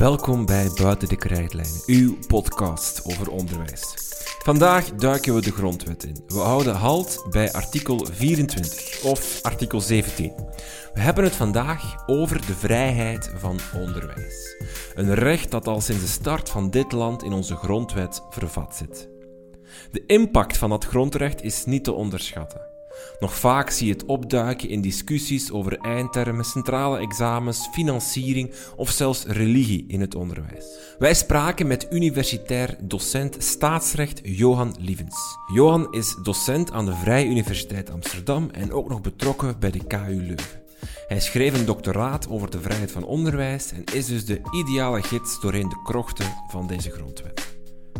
[0.00, 3.94] Welkom bij Buiten de Krijtlijnen, uw podcast over onderwijs.
[4.42, 6.16] Vandaag duiken we de grondwet in.
[6.26, 10.32] We houden halt bij artikel 24 of artikel 17.
[10.94, 14.56] We hebben het vandaag over de vrijheid van onderwijs.
[14.94, 19.08] Een recht dat al sinds de start van dit land in onze grondwet vervat zit.
[19.90, 22.69] De impact van dat grondrecht is niet te onderschatten.
[23.20, 29.24] Nog vaak zie je het opduiken in discussies over eindtermen, centrale examens, financiering of zelfs
[29.24, 30.64] religie in het onderwijs.
[30.98, 35.38] Wij spraken met universitair docent staatsrecht Johan Lievens.
[35.52, 40.22] Johan is docent aan de Vrije Universiteit Amsterdam en ook nog betrokken bij de KU
[40.26, 40.60] Leuven.
[41.08, 45.40] Hij schreef een doctoraat over de vrijheid van onderwijs en is dus de ideale gids
[45.40, 47.56] doorheen de krochten van deze grondwet.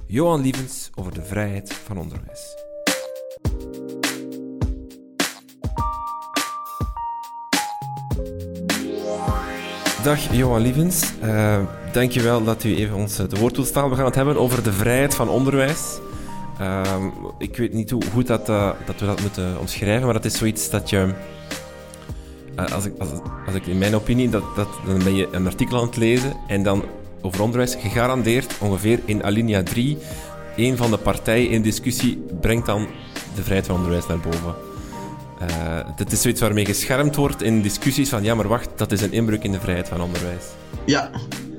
[0.07, 2.70] Johan Lievens over de vrijheid van onderwijs.
[10.03, 11.59] Dag Johan Lievens, uh,
[11.93, 13.91] dankjewel dat u even ons het woord wilt staan.
[13.91, 15.99] We gaan het hebben over de vrijheid van onderwijs.
[16.61, 17.05] Uh,
[17.39, 20.39] ik weet niet hoe goed dat, uh, dat we dat moeten omschrijven, maar dat is
[20.39, 21.15] zoiets dat je,
[22.73, 22.93] als, ik,
[23.47, 26.37] als, ik in mijn opinie, dat, dat, dan ben je een artikel aan het lezen
[26.47, 26.85] en dan
[27.21, 29.99] over onderwijs, gegarandeerd ongeveer in alinea 3,
[30.57, 32.87] een van de partijen in discussie brengt dan
[33.35, 34.70] de vrijheid van onderwijs naar boven.
[35.41, 39.01] Uh, het is zoiets waarmee geschermd wordt in discussies van ja, maar wacht, dat is
[39.01, 40.45] een inbreuk in de vrijheid van onderwijs.
[40.87, 41.11] Ja,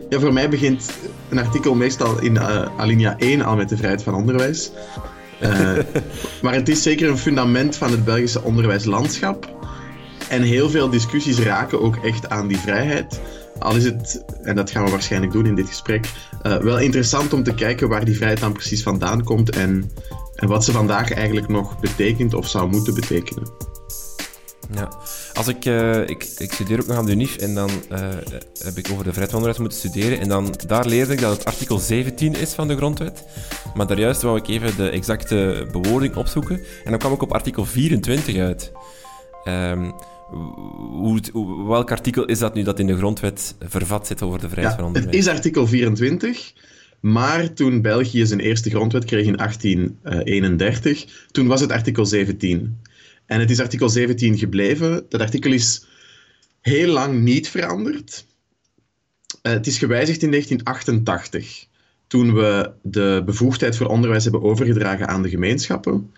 [0.10, 0.92] ja voor mij begint
[1.30, 4.72] een artikel meestal in uh, alinea 1 al met de vrijheid van onderwijs.
[5.44, 5.78] Uh,
[6.42, 9.70] maar het is zeker een fundament van het Belgische onderwijslandschap.
[10.30, 13.20] En heel veel discussies raken ook echt aan die vrijheid.
[13.60, 16.10] Al is het, en dat gaan we waarschijnlijk doen in dit gesprek,
[16.42, 19.92] wel interessant om te kijken waar die vrijheid dan precies vandaan komt en,
[20.42, 23.44] en wat ze vandaag eigenlijk nog betekent of zou moeten betekenen.
[24.74, 24.92] Ja,
[25.34, 28.00] als ik, uh, ik, ik studeer ook nog aan de UNIF en dan uh,
[28.64, 30.20] heb ik over de vrijheid van onderwijs moeten studeren.
[30.20, 33.24] En dan, daar leerde ik dat het artikel 17 is van de grondwet.
[33.76, 36.56] Maar daarjuist wou ik even de exacte bewoording opzoeken.
[36.84, 38.72] En dan kwam ik op artikel 24 uit.
[39.46, 39.94] Um,
[40.32, 44.50] hoe, hoe, welk artikel is dat nu dat in de grondwet vervat zit over de
[44.50, 45.16] vrijheid ja, van onderwijs?
[45.16, 46.54] Het is artikel 24.
[47.02, 52.78] Maar toen België zijn eerste grondwet kreeg in 1831, toen was het artikel 17.
[53.26, 55.06] En het is artikel 17 gebleven.
[55.10, 55.86] Dat artikel is
[56.62, 58.26] heel lang niet veranderd.
[59.44, 61.66] Uh, het is gewijzigd in 1988,
[62.08, 66.12] toen we de bevoegdheid voor onderwijs hebben overgedragen aan de gemeenschappen.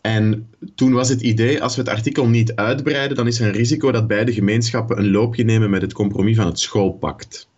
[0.00, 3.52] En toen was het idee, als we het artikel niet uitbreiden, dan is er een
[3.52, 7.48] risico dat beide gemeenschappen een loopje nemen met het compromis van het schoolpact.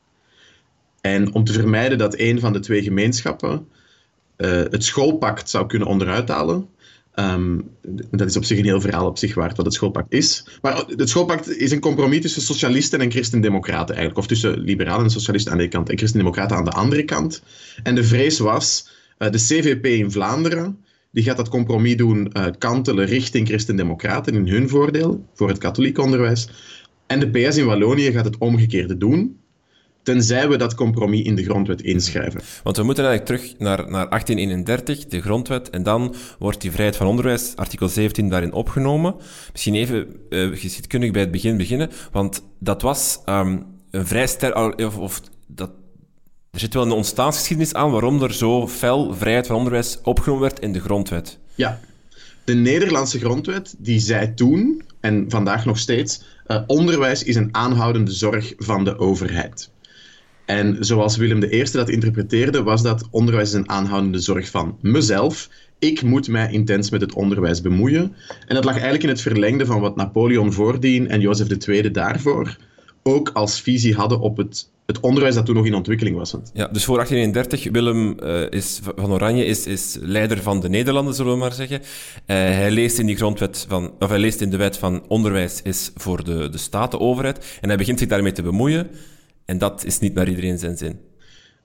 [1.01, 3.69] En om te vermijden dat een van de twee gemeenschappen
[4.37, 6.69] uh, het schoolpact zou kunnen onderuithalen,
[7.21, 7.71] Um,
[8.11, 10.45] dat is op zich een heel verhaal op zich waard wat het schoolpact is.
[10.63, 14.19] Maar het schoolpact is een compromis tussen socialisten en christendemocraten eigenlijk.
[14.19, 17.43] Of tussen liberalen en socialisten aan de ene kant en christendemocraten aan de andere kant.
[17.83, 22.47] En de vrees was, uh, de CVP in Vlaanderen, die gaat dat compromis doen uh,
[22.59, 26.49] kantelen richting christendemocraten in hun voordeel, voor het katholiek onderwijs.
[27.07, 29.39] En de PS in Wallonië gaat het omgekeerde doen
[30.09, 32.41] tenzij we dat compromis in de grondwet inschrijven.
[32.63, 36.97] Want we moeten eigenlijk terug naar, naar 1831, de grondwet, en dan wordt die vrijheid
[36.97, 39.15] van onderwijs, artikel 17, daarin opgenomen.
[39.53, 44.77] Misschien even uh, geschiedkundig bij het begin beginnen, want dat was um, een vrij ster...
[44.87, 45.71] Of, of dat,
[46.51, 50.61] er zit wel een ontstaansgeschiedenis aan waarom er zo fel vrijheid van onderwijs opgenomen werd
[50.61, 51.39] in de grondwet.
[51.55, 51.81] Ja,
[52.45, 58.13] de Nederlandse grondwet die zei toen, en vandaag nog steeds, uh, onderwijs is een aanhoudende
[58.13, 59.71] zorg van de overheid.
[60.49, 65.49] En zoals Willem I dat interpreteerde, was dat onderwijs een aanhoudende zorg van mezelf.
[65.79, 68.15] Ik moet mij intens met het onderwijs bemoeien.
[68.47, 72.57] En dat lag eigenlijk in het verlengde van wat Napoleon voordien en Jozef II daarvoor
[73.03, 76.31] ook als visie hadden op het, het onderwijs dat toen nog in ontwikkeling was.
[76.31, 81.15] Ja, dus voor 1831, Willem uh, is, van Oranje is, is leider van de Nederlanden,
[81.15, 81.81] zullen we maar zeggen.
[81.81, 81.87] Uh,
[82.27, 85.91] hij leest in die grondwet van, of hij leest in de wet van onderwijs is
[85.95, 87.59] voor de, de staat, overheid.
[87.61, 88.91] En hij begint zich daarmee te bemoeien.
[89.49, 90.99] En dat is niet naar iedereen zijn zin.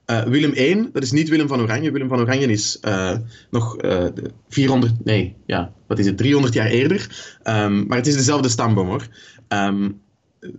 [0.06, 1.90] Uh, Willem I, dat is niet Willem van Oranje.
[1.90, 3.16] Willem van Oranje is uh,
[3.50, 4.06] nog uh,
[4.48, 7.00] 400, nee, ja, wat is het, 300 jaar eerder.
[7.44, 9.08] Um, maar het is dezelfde stamboom hoor.
[9.48, 10.00] Um,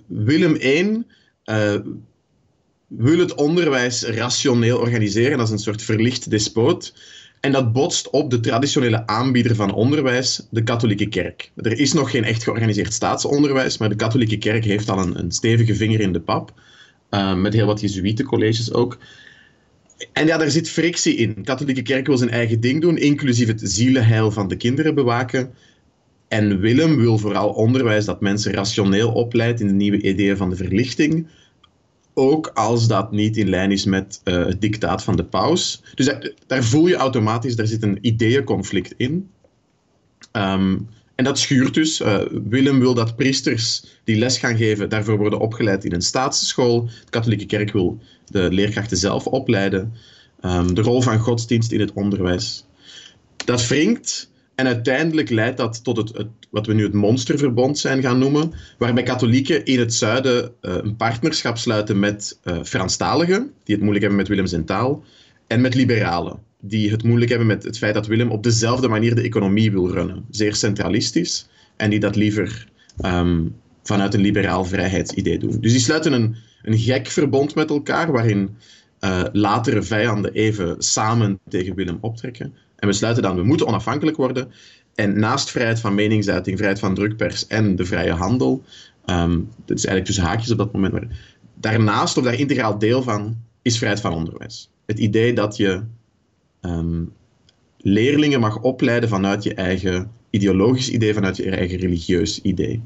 [0.08, 1.04] Willem I
[2.88, 6.94] wil het onderwijs rationeel organiseren als een soort verlicht despoot.
[7.40, 11.52] En dat botst op de traditionele aanbieder van onderwijs, de katholieke kerk.
[11.56, 15.32] Er is nog geen echt georganiseerd staatsonderwijs, maar de katholieke kerk heeft al een, een
[15.32, 16.54] stevige vinger in de pap.
[17.12, 18.98] Uh, met heel wat jezuïetencolleges ook.
[20.14, 21.34] En ja, daar zit frictie in.
[21.34, 25.54] De katholieke kerk wil zijn eigen ding doen, inclusief het zielenheil van de kinderen bewaken.
[26.28, 30.56] En Willem wil vooral onderwijs dat mensen rationeel opleidt in de nieuwe ideeën van de
[30.56, 31.28] verlichting.
[32.18, 35.84] ook als dat niet in lijn is met uh, het dictaat van de paus.
[35.96, 39.30] Dus daar, daar, voel je automatisch, daar zit een ideeënconflict in.
[40.32, 42.02] Um, en dat schuurt dus.
[42.02, 42.18] Uh,
[42.50, 46.86] Willem wil dat priesters die les gaan geven, daarvoor worden opgeleid in een staatsschool.
[46.86, 49.94] De katholieke kerk wil de leerkrachten zelf opleiden.
[50.42, 52.66] Um, de rol van godsdienst in het onderwijs.
[53.46, 58.02] Dat wringt en uiteindelijk leidt dat tot het, het, wat we nu het monsterverbond zijn
[58.02, 63.76] gaan noemen, waarbij katholieken in het zuiden uh, een partnerschap sluiten met uh, Franstaligen, die
[63.76, 65.04] het moeilijk hebben met Willems en taal,
[65.48, 69.16] en met liberalen die het moeilijk hebben met het feit dat Willem op dezelfde manier
[69.16, 70.26] de economie wil runnen.
[70.30, 71.48] Zeer centralistisch.
[71.76, 72.68] En die dat liever
[73.06, 75.58] um, vanuit een liberaal vrijheidsidee doen.
[75.60, 78.58] Dus die sluiten een, een gek verbond met elkaar, waarin
[79.00, 82.54] uh, latere vijanden even samen tegen Willem optrekken.
[82.76, 84.52] En besluiten dan, we moeten onafhankelijk worden.
[84.96, 88.64] En naast vrijheid van meningsuiting, vrijheid van drukpers en de vrije handel,
[89.06, 91.08] um, dat is eigenlijk tussen haakjes op dat moment, maar
[91.60, 94.70] daarnaast, of daar integraal deel van, is vrijheid van onderwijs.
[94.86, 95.82] Het idee dat je
[96.70, 97.14] um,
[97.78, 102.84] leerlingen mag opleiden vanuit je eigen ideologisch idee, vanuit je eigen religieus idee.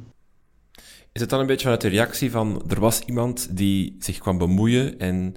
[1.12, 4.38] Is het dan een beetje vanuit de reactie van er was iemand die zich kwam
[4.38, 5.36] bemoeien en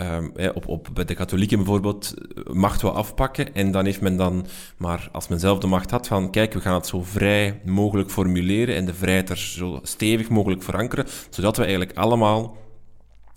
[0.00, 2.14] um, op, op, bij de katholieken bijvoorbeeld
[2.52, 4.46] macht wil afpakken en dan heeft men dan,
[4.76, 8.10] maar als men zelf de macht had, van kijk, we gaan het zo vrij mogelijk
[8.10, 12.56] formuleren en de vrijheid er zo stevig mogelijk verankeren, zodat we eigenlijk allemaal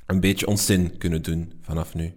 [0.06, 2.14] een beetje ons zin kunnen doen vanaf nu.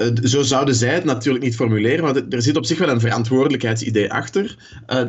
[0.00, 3.00] Uh, zo zouden zij het natuurlijk niet formuleren, want er zit op zich wel een
[3.00, 4.56] verantwoordelijkheidsidee achter.
[4.88, 5.02] Uh,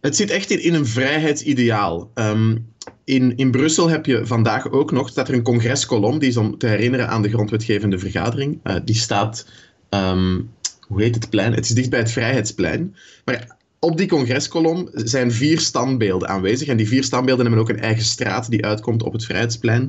[0.00, 2.10] het zit echt in, in een vrijheidsideaal.
[2.14, 2.66] Um,
[3.04, 6.58] in, in Brussel heb je vandaag ook nog, staat er een congreskolom, die is om
[6.58, 8.60] te herinneren aan de grondwetgevende vergadering.
[8.64, 9.46] Uh, die staat,
[9.90, 10.50] um,
[10.80, 11.54] hoe heet het plein?
[11.54, 12.96] Het is dicht bij het Vrijheidsplein.
[13.24, 16.68] Maar op die congreskolom zijn vier standbeelden aanwezig.
[16.68, 19.88] En die vier standbeelden hebben ook een eigen straat die uitkomt op het Vrijheidsplein.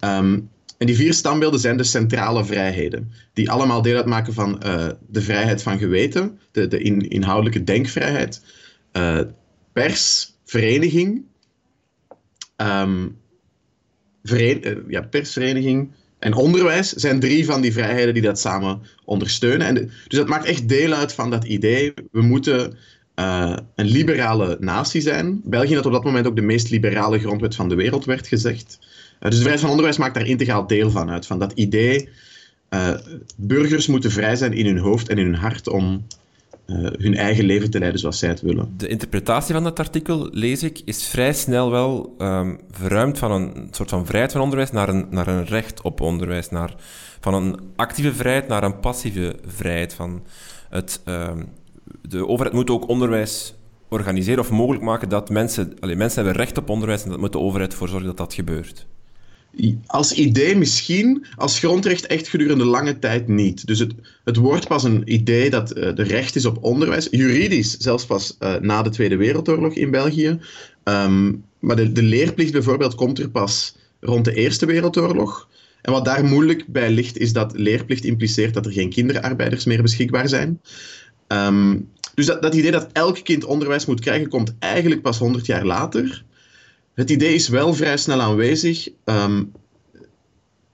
[0.00, 4.88] Um, en die vier standbeelden zijn de centrale vrijheden, die allemaal deel uitmaken van uh,
[5.08, 8.42] de vrijheid van geweten, de, de in, inhoudelijke denkvrijheid,
[8.92, 9.20] uh,
[9.72, 11.24] pers, vereniging,
[14.22, 19.66] veren, uh, ja, persvereniging en onderwijs zijn drie van die vrijheden die dat samen ondersteunen.
[19.66, 19.74] En
[20.08, 22.76] dus dat maakt echt deel uit van dat idee, we moeten
[23.14, 25.40] een liberale natie zijn.
[25.44, 28.78] België had op dat moment ook de meest liberale grondwet van de wereld, werd gezegd.
[29.20, 31.26] Uh, dus de vrijheid van onderwijs maakt daar integraal deel van uit.
[31.26, 32.08] Van dat idee,
[32.70, 32.90] uh,
[33.36, 36.06] burgers moeten vrij zijn in hun hoofd en in hun hart om
[36.66, 38.74] uh, hun eigen leven te leiden zoals zij het willen.
[38.76, 43.68] De interpretatie van dat artikel, lees ik, is vrij snel wel um, verruimd van een
[43.70, 46.50] soort van vrijheid van onderwijs naar een, naar een recht op onderwijs.
[46.50, 46.74] Naar,
[47.20, 49.94] van een actieve vrijheid naar een passieve vrijheid.
[49.94, 50.22] Van
[50.70, 51.48] het, um,
[52.02, 53.54] de overheid moet ook onderwijs
[53.88, 55.72] organiseren of mogelijk maken dat mensen...
[55.80, 58.34] Allez, mensen hebben recht op onderwijs en dat moet de overheid ervoor zorgen dat dat
[58.34, 58.86] gebeurt
[59.86, 63.66] als idee misschien, als grondrecht echt gedurende lange tijd niet.
[63.66, 63.92] Dus het,
[64.24, 68.36] het wordt pas een idee dat uh, de recht is op onderwijs, juridisch zelfs pas
[68.40, 70.38] uh, na de Tweede Wereldoorlog in België.
[70.84, 75.48] Um, maar de, de leerplicht bijvoorbeeld komt er pas rond de Eerste Wereldoorlog.
[75.82, 79.82] En wat daar moeilijk bij ligt, is dat leerplicht impliceert dat er geen kinderarbeiders meer
[79.82, 80.60] beschikbaar zijn.
[81.28, 85.46] Um, dus dat, dat idee dat elk kind onderwijs moet krijgen, komt eigenlijk pas 100
[85.46, 86.24] jaar later.
[86.98, 89.52] Het idee is wel vrij snel aanwezig um,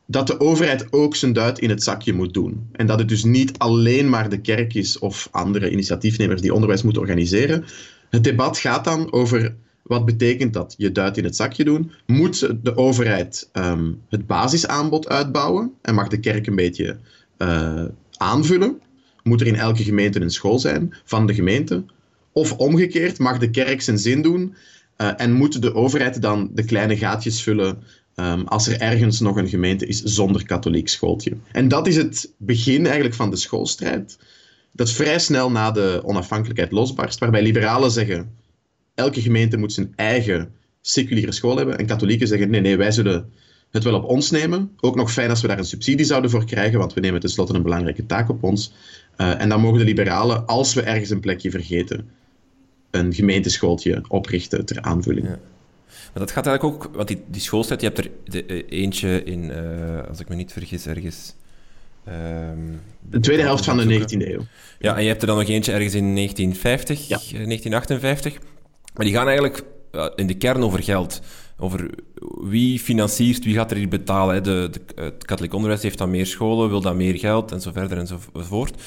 [0.07, 2.69] dat de overheid ook zijn duit in het zakje moet doen.
[2.73, 6.83] En dat het dus niet alleen maar de kerk is of andere initiatiefnemers die onderwijs
[6.83, 7.65] moeten organiseren.
[8.11, 11.91] Het debat gaat dan over wat betekent dat je duit in het zakje doen.
[12.07, 16.97] Moet de overheid um, het basisaanbod uitbouwen en mag de kerk een beetje
[17.39, 17.85] uh,
[18.17, 18.81] aanvullen?
[19.23, 21.85] Moet er in elke gemeente een school zijn van de gemeente?
[22.33, 24.55] Of omgekeerd, mag de kerk zijn zin doen
[24.99, 27.83] uh, en moet de overheid dan de kleine gaatjes vullen
[28.17, 31.37] um, als er ergens nog een gemeente is zonder katholiek schooltje?
[31.53, 34.19] En dat is het begin eigenlijk van de schoolstrijd.
[34.73, 38.31] Dat vrij snel na de onafhankelijkheid losbarst, waarbij liberalen zeggen:
[38.95, 41.79] elke gemeente moet zijn eigen seculiere school hebben.
[41.79, 43.33] En katholieken zeggen: nee, nee, wij zullen
[43.71, 44.71] het wel op ons nemen.
[44.81, 47.55] Ook nog fijn als we daar een subsidie zouden voor krijgen, want we nemen tenslotte
[47.55, 48.73] een belangrijke taak op ons.
[49.17, 52.09] Uh, en dan mogen de liberalen, als we ergens een plekje vergeten,
[52.95, 55.27] een gemeenteschooltje oprichten ter aanvulling.
[55.27, 55.39] Ja.
[56.13, 59.25] Maar dat gaat eigenlijk ook, want die, die schoolstijd, je hebt er de, uh, eentje
[59.25, 61.35] in, uh, als ik me niet vergis, ergens.
[62.09, 64.41] Um, de tweede helft van de 19e eeuw.
[64.79, 67.17] Ja, en je hebt er dan nog eentje ergens in 1950, ja.
[67.17, 68.39] 1958.
[68.95, 69.65] Maar die gaan eigenlijk
[70.15, 71.21] in de kern over geld
[71.59, 71.91] over
[72.43, 74.43] wie financiert, wie gaat er hier betalen.
[74.43, 77.71] De, de, het katholiek onderwijs heeft dan meer scholen, wil dan meer geld en zo
[77.73, 78.83] verder enzovoort.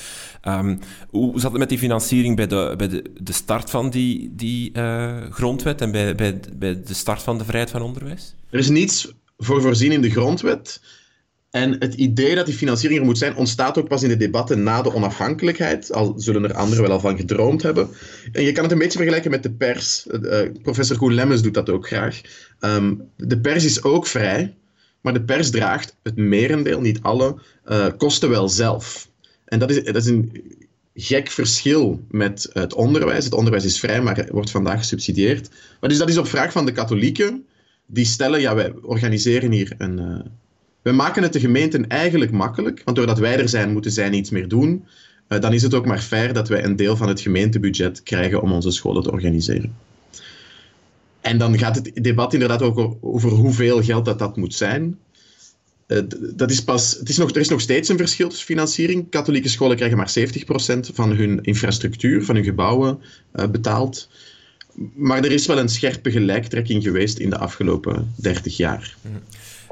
[0.48, 4.36] Um, hoe zat het met die financiering bij de, bij de, de start van die,
[4.36, 8.34] die uh, grondwet en bij, bij, bij de start van de vrijheid van onderwijs?
[8.50, 10.82] Er is niets voor voorzien in de grondwet.
[11.50, 14.64] En het idee dat die financiering er moet zijn, ontstaat ook pas in de debatten
[14.64, 15.94] na de onafhankelijkheid.
[15.94, 17.90] Al zullen er anderen wel al van gedroomd hebben.
[18.32, 20.08] En je kan het een beetje vergelijken met de pers.
[20.12, 22.22] Uh, professor Koen Lemmens doet dat ook graag.
[22.60, 24.56] Ehm, de pers is ook vrij,
[25.02, 29.10] maar de pers draagt het merendeel, niet alle, uh, kosten wel zelf.
[29.46, 30.44] En dat is, dat is een
[30.94, 33.24] gek verschil met het onderwijs.
[33.24, 35.50] Het onderwijs is vrij, maar wordt vandaag gesubsidieerd.
[35.80, 37.46] Maar dus dat is op vraag van de katholieken.
[37.86, 40.26] Die stellen, ja, wij organiseren hier een...
[40.82, 44.30] we maken het de gemeenten eigenlijk makkelijk, want doordat wij er zijn, moeten zij niets
[44.30, 44.86] meer doen.
[45.30, 48.42] Uh, dan is het ook maar fair dat wij een deel van het gemeentebudget krijgen
[48.42, 49.76] om onze scholen te organiseren.
[51.22, 54.98] En dan gaat het debat inderdaad ook over hoeveel geld dat, dat moet zijn.
[55.88, 56.00] Uh,
[56.36, 59.10] dat is pas, het is nog, er is nog steeds een verschil tussen financiering.
[59.10, 60.24] Katholieke scholen krijgen maar 70%
[60.94, 63.00] van hun infrastructuur, van hun gebouwen
[63.36, 64.10] uh, betaald.
[64.96, 68.96] Maar er is wel een scherpe gelijktrekking geweest in de afgelopen 30 jaar.
[69.02, 69.16] Mhm.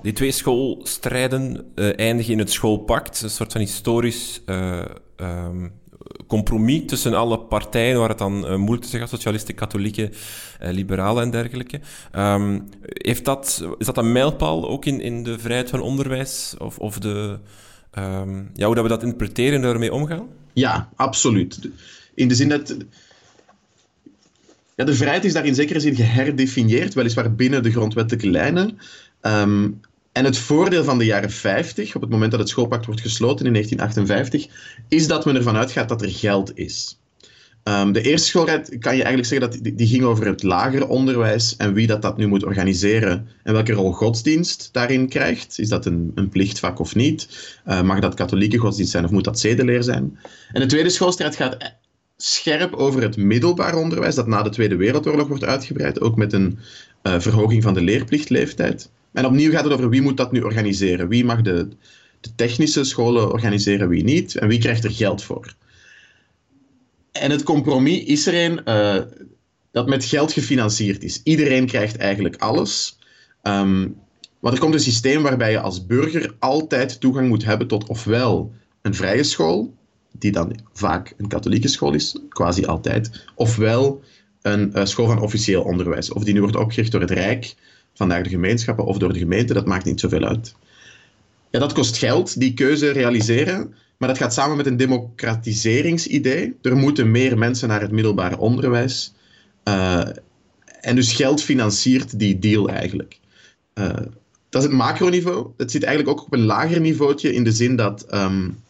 [0.01, 4.41] Die twee schoolstrijden uh, eindigen in het schoolpact, een soort van historisch
[5.17, 5.71] um,
[6.27, 10.11] compromis tussen alle partijen, waar het dan uh, moeilijk te zeggen socialisten, katholieken,
[10.59, 11.79] liberalen en dergelijke.
[12.15, 16.55] Um, heeft dat, is dat een mijlpaal ook in, in de vrijheid van onderwijs?
[16.57, 17.39] Of, of de,
[17.97, 20.27] um, ja, hoe dat we dat interpreteren en daarmee omgaan?
[20.53, 21.69] Ja, absoluut.
[22.13, 22.77] In de zin dat...
[24.75, 28.77] Ja, de vrijheid is daar in zekere zin geherdefinieerd, weliswaar binnen de grondwettelijke lijnen.
[29.27, 29.79] Um,
[30.11, 33.45] en het voordeel van de jaren 50, op het moment dat het schoolpact wordt gesloten
[33.45, 34.47] in 1958,
[34.87, 36.99] is dat men ervan uitgaat dat er geld is.
[37.63, 41.55] Um, de eerste schoolrijd kan je eigenlijk zeggen dat die, ging over het lager onderwijs
[41.55, 45.59] en wie dat, dat nu moet organiseren en welke rol godsdienst daarin krijgt.
[45.59, 47.27] Is dat een, een plichtvak of niet?
[47.67, 50.19] Uh, mag dat katholieke godsdienst zijn of moet dat zedeleer zijn?
[50.51, 51.75] En de tweede schoolstrijd gaat
[52.17, 56.59] scherp over het middelbaar onderwijs, dat na de Tweede Wereldoorlog wordt uitgebreid, ook met een
[57.03, 58.89] uh, verhoging van de leerplichtleeftijd.
[59.15, 61.07] En opnieuw gaat het over wie moet dat nu organiseren.
[61.07, 61.67] Wie mag de,
[62.19, 64.35] de technische scholen organiseren, wie niet.
[64.35, 65.55] En wie krijgt er geld voor.
[67.11, 69.01] En het compromis is er een uh,
[69.71, 71.21] dat met geld gefinancierd is.
[71.23, 72.97] Iedereen krijgt eigenlijk alles.
[73.43, 73.95] Um,
[74.39, 78.53] want er komt een systeem waarbij je als burger altijd toegang moet hebben tot ofwel
[78.81, 79.73] een vrije school,
[80.11, 84.03] die dan vaak een katholieke school is, quasi altijd, ofwel
[84.41, 87.55] een uh, school van officieel onderwijs, of die nu wordt opgericht door het Rijk,
[87.95, 90.55] vandaag de gemeenschappen of door de gemeente, dat maakt niet zoveel uit.
[91.49, 96.55] Ja, dat kost geld, die keuze realiseren, maar dat gaat samen met een democratiseringsidee.
[96.61, 99.13] Er moeten meer mensen naar het middelbaar onderwijs.
[99.63, 100.07] Uh,
[100.81, 103.19] en dus geld financiert die deal eigenlijk.
[103.73, 103.89] Uh,
[104.49, 105.47] dat is het macroniveau.
[105.57, 108.63] Het zit eigenlijk ook op een lager niveautje in de zin dat um,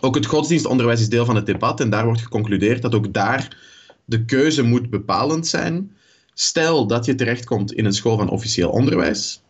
[0.00, 3.56] ook het godsdienstonderwijs is deel van het debat en daar wordt geconcludeerd dat ook daar
[4.04, 5.96] de keuze moet bepalend zijn.
[6.40, 9.42] Stel dat je terechtkomt in een school van officieel onderwijs,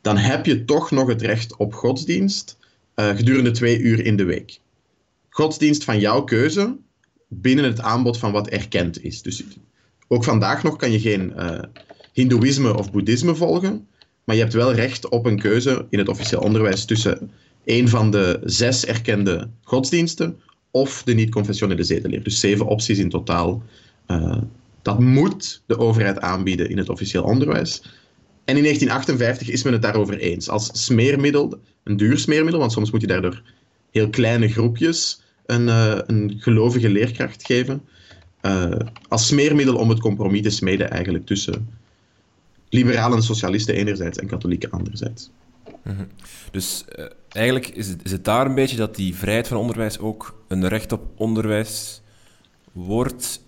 [0.00, 2.56] dan heb je toch nog het recht op godsdienst
[2.96, 4.60] uh, gedurende twee uur in de week.
[5.28, 6.76] Godsdienst van jouw keuze
[7.28, 9.22] binnen het aanbod van wat erkend is.
[9.22, 9.42] Dus
[10.08, 11.58] ook vandaag nog kan je geen uh,
[12.12, 13.86] Hindoeïsme of Boeddhisme volgen,
[14.24, 17.30] maar je hebt wel recht op een keuze in het officieel onderwijs tussen
[17.64, 22.22] een van de zes erkende godsdiensten of de niet-confessionele zedeleer.
[22.22, 23.62] Dus zeven opties in totaal
[24.06, 24.36] uh,
[24.82, 27.82] dat moet de overheid aanbieden in het officieel onderwijs.
[28.44, 30.48] En in 1958 is men het daarover eens.
[30.48, 33.42] Als smeermiddel, een duur smeermiddel, want soms moet je daardoor
[33.90, 37.82] heel kleine groepjes een, uh, een gelovige leerkracht geven.
[38.42, 38.70] Uh,
[39.08, 41.68] als smeermiddel om het compromis te smeden eigenlijk tussen
[42.68, 45.30] liberalen en socialisten enerzijds en katholieken anderzijds.
[45.82, 46.06] -hmm.
[46.50, 49.98] Dus uh, eigenlijk is het, is het daar een beetje dat die vrijheid van onderwijs
[49.98, 52.02] ook een recht op onderwijs
[52.72, 53.40] wordt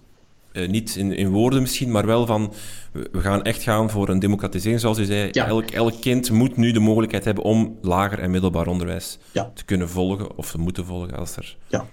[0.55, 2.53] uh, niet in, in, woorden misschien, maar wel van
[2.93, 5.29] we gaan echt gaan voor een democratisering, zoals u zei.
[5.33, 5.47] Ja.
[5.47, 9.51] Elk, elk kind moet nu de mogelijkheid hebben om lager en middelbaar onderwijs ja.
[9.55, 11.57] te kunnen volgen of te moeten volgen als er.
[11.69, 11.87] Ja.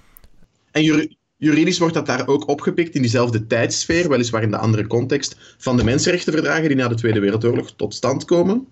[0.72, 5.56] En juridisch wordt dat daar ook opgepikt in diezelfde tijdsfeer, weliswaar in de andere context,
[5.58, 8.68] van de mensenrechtenverdragen die na de Tweede Wereldoorlog tot stand komen.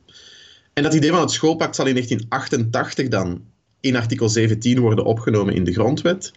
[0.73, 3.41] En dat idee van het schoolpact zal in 1988 dan
[3.79, 6.31] in artikel 17 worden opgenomen in de grondwet.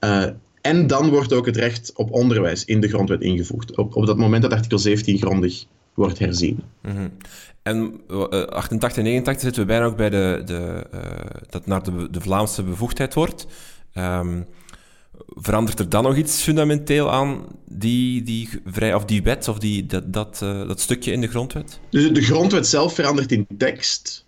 [0.00, 0.26] Uh,
[0.64, 3.76] en dan wordt ook het recht op onderwijs in de grondwet ingevoegd.
[3.76, 6.62] Op, op dat moment dat artikel 17 grondig wordt herzien.
[6.82, 7.10] Mm -hmm.
[7.62, 11.00] En uh, 88 en 89 zitten we bijna ook bij de, de, uh,
[11.50, 13.46] dat naar de, de Vlaamse bevoegdheid wordt.
[13.94, 14.46] Um,
[15.28, 19.86] verandert er dan nog iets fundamenteel aan die, die, vrij, of die wet of die,
[19.86, 21.80] dat, dat, uh, dat stukje in de grondwet?
[21.90, 24.26] De, de grondwet zelf verandert in tekst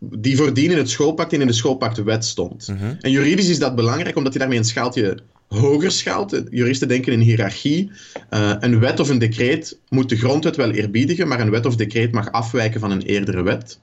[0.00, 2.68] die voordien in het schoolpact en in de schoolpactwet stond.
[2.68, 2.96] Mm -hmm.
[3.00, 6.42] En juridisch is dat belangrijk, omdat je daarmee een schaaltje hoger schaalt.
[6.50, 7.90] Juristen denken in hiërarchie.
[8.30, 11.76] Uh, een wet of een decreet moet de grondwet wel eerbiedigen, maar een wet of
[11.76, 13.80] decreet mag afwijken van een eerdere wet.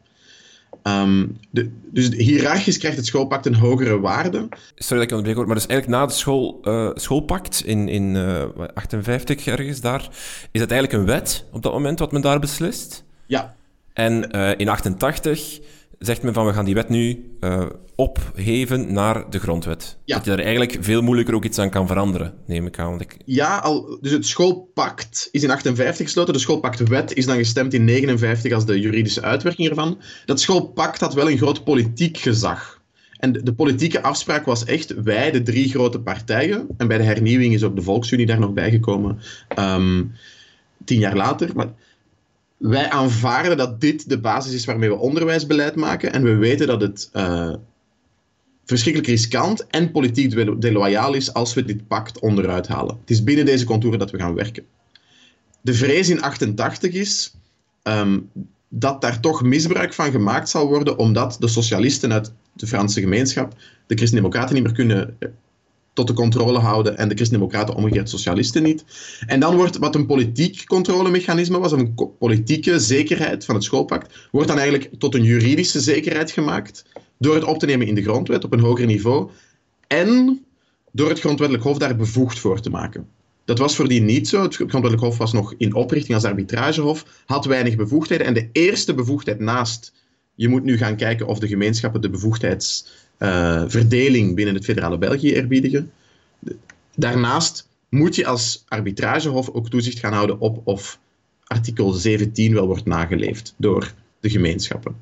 [0.83, 4.47] Ehm, de, dus hiërarchisch krijgt het schoolpact een hogere waarde.
[4.75, 8.15] Sorry dat ik onderbreek hoor, maar dus eigenlijk na het school, uh, schoolpact in, in
[8.15, 8.43] uh,
[8.73, 10.07] 58 ergens daar,
[10.51, 13.03] is het eigenlijk een wet op dat moment wat men daar beslist?
[13.25, 13.55] Ja.
[13.93, 15.59] En in 88
[15.99, 19.97] zegt men van we gaan die wet nu uh, opheven naar de grondwet.
[20.05, 20.15] Ja.
[20.15, 22.89] Dat je daar eigenlijk veel moeilijker ook iets aan kan veranderen, neem ik aan.
[22.89, 23.17] Want ik...
[23.25, 26.33] Ja, al, dus het schoolpact is in 58 gesloten.
[26.33, 29.97] De schoolpactwet is dan gestemd in 59 als de juridische uitwerking ervan.
[30.25, 32.81] Dat schoolpact had wel een groot politiek gezag.
[33.17, 36.67] En de, de politieke afspraak was echt wij, de drie grote partijen.
[36.77, 39.19] En bij de hernieuwing is ook de Volksunie daar nog bijgekomen,
[39.59, 40.11] um,
[40.85, 41.49] tien jaar later.
[41.55, 41.73] Maar
[42.57, 46.13] wij aanvaarden dat dit de basis is waarmee we onderwijsbeleid maken.
[46.13, 47.53] En we weten dat het uh,
[48.65, 52.97] verschrikkelijk riskant en politiek deloyaal is als we dit pact onderuit halen.
[52.99, 54.65] Het is binnen deze contouren dat we gaan werken.
[55.61, 57.35] De vrees in 88 is
[57.83, 58.29] um,
[58.69, 63.53] dat daar toch misbruik van gemaakt zal worden, omdat de socialisten uit de Franse gemeenschap
[63.87, 65.17] de christendemocraten niet meer kunnen
[65.95, 68.85] tot de controle houden en de Christen-Democraten omgekeerd socialisten niet.
[69.27, 74.47] En dan wordt wat een politiek controlemechanisme was, een politieke zekerheid van het schoolpact, wordt
[74.47, 76.85] dan eigenlijk tot een juridische zekerheid gemaakt
[77.17, 79.29] door het op te nemen in de grondwet op een hoger niveau
[79.87, 80.45] en
[80.91, 83.07] door het grondwettelijk hof daar bevoegd voor te maken.
[83.45, 84.41] Dat was voordien niet zo.
[84.41, 88.93] Het grondwettelijk hof was nog in oprichting als arbitragehof, had weinig bevoegdheden en de eerste
[88.93, 89.93] bevoegdheid naast
[90.35, 92.87] je moet nu gaan kijken of de gemeenschappen de bevoegdheids
[93.19, 95.91] uh, verdeling binnen het federale België eerbiedigen.
[96.95, 100.99] Daarnaast moet je als arbitragehof ook toezicht gaan houden op of
[101.43, 104.95] artikel 17 wel wordt nageleefd door de gemeenschappen.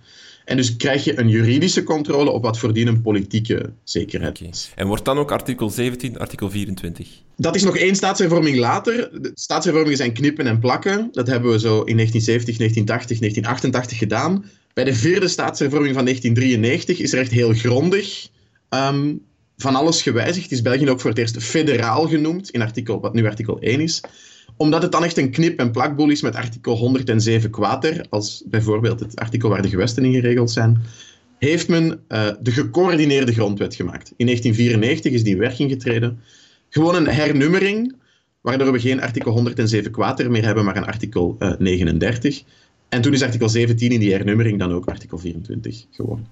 [0.46, 4.72] En dus krijg je een juridische controle op wat voordien een politieke zekerheid is.
[4.76, 7.08] En wordt dan ook artikel 17, artikel 24?
[7.38, 9.22] Dat is nog één staatshervorming later.
[9.22, 11.10] De staatshervormingen zijn knippen en plakken.
[11.12, 14.46] Dat hebben we zo in 1970, 1980, 1988 gedaan.
[14.74, 18.28] Bij de vierde staatshervorming van 1993 is er echt heel grondig
[18.70, 19.22] um,
[19.58, 20.52] van alles gewijzigd.
[20.52, 24.02] Is België ook voor het eerst federaal genoemd, in artikel, wat nu artikel 1 is.
[24.58, 29.00] Omdat het dan echt een knip- en plakboel is met artikel 107 kwater, als bijvoorbeeld
[29.00, 30.82] het artikel waar de gewesten in geregeld zijn,
[31.39, 34.13] heeft men uh, de gecoördineerde grondwet gemaakt.
[34.18, 36.20] In 1994 is die in werking getreden.
[36.70, 37.96] Gewoon een hernummering,
[38.42, 42.44] waardoor we geen artikel 107 kwater meer hebben, maar een artikel uh, 39.
[42.89, 46.28] En toen is artikel 17 in die hernummering dan ook artikel 24 geworden.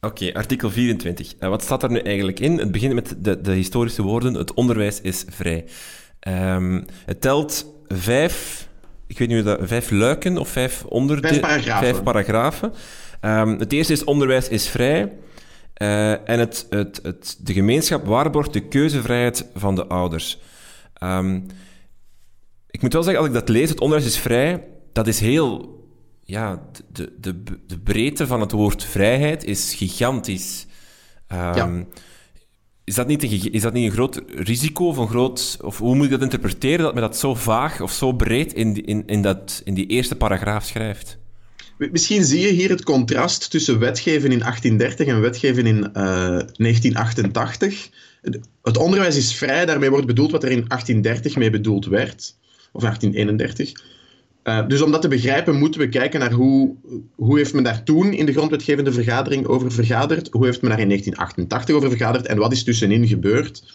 [0.00, 1.34] Oké, artikel 24.
[1.40, 2.58] Uh, wat staat er nu eigenlijk in?
[2.58, 5.64] Het begint met de, de historische woorden: het onderwijs is vrij.
[6.20, 8.68] Um, het telt vijf,
[9.06, 11.88] ik weet niet hoe dat, vijf luiken of vijf onder Vijf paragrafen.
[11.88, 12.72] Vijf paragrafen.
[13.20, 15.12] Um, het eerste is: onderwijs is vrij.
[15.82, 20.38] Uh, en het, het, het, de gemeenschap waarborgt de keuzevrijheid van de ouders.
[21.02, 21.46] Um,
[22.70, 25.76] ik moet wel zeggen, als ik dat lees, het onderwijs is vrij dat is heel...
[26.22, 30.66] Ja, de, de, de breedte van het woord vrijheid is gigantisch.
[31.28, 31.84] Um, ja.
[32.88, 35.56] Is dat, niet een, is dat niet een groot risico een groot...
[35.60, 38.72] Of hoe moet ik dat interpreteren, dat men dat zo vaag of zo breed in
[38.72, 41.18] die, in, in dat, in die eerste paragraaf schrijft?
[41.78, 46.46] Misschien zie je hier het contrast tussen wetgeven in 1830 en wetgeven in uh, eh,
[46.56, 47.88] 1988.
[48.62, 52.34] Het onderwijs is vrij, daarmee wordt bedoeld wat er in 1830 mee bedoeld werd.
[52.72, 53.72] Of 1831.
[54.48, 56.74] Uh, dus om dat te begrijpen moeten we kijken naar hoe,
[57.14, 60.80] hoe heeft men daar toen in de grondwetgevende vergadering over vergaderd, hoe heeft men daar
[60.80, 63.72] in 1988 over vergaderd en wat is tussenin gebeurd.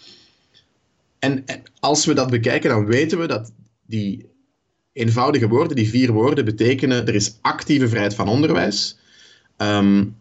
[1.20, 1.44] En,
[1.80, 3.52] als we dat bekijken, dan weten we dat
[3.86, 4.26] die
[4.94, 8.98] eenvoudige woorden, die vier woorden, betekenen er is actieve vrijheid van onderwijs.
[9.58, 10.16] Um,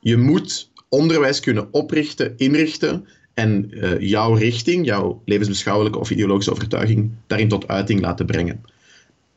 [0.00, 7.10] je moet onderwijs kunnen oprichten, inrichten en uh, jouw richting, jouw levensbeschouwelijke of ideologische overtuiging
[7.26, 8.64] daarin tot uiting laten brengen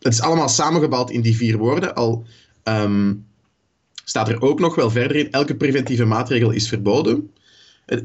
[0.03, 1.95] het is allemaal samengebald in die vier woorden.
[1.95, 2.25] Al
[2.63, 3.25] um,
[4.03, 7.31] staat er ook nog wel verder in, elke preventieve maatregel is verboden.
[7.85, 7.97] Eh,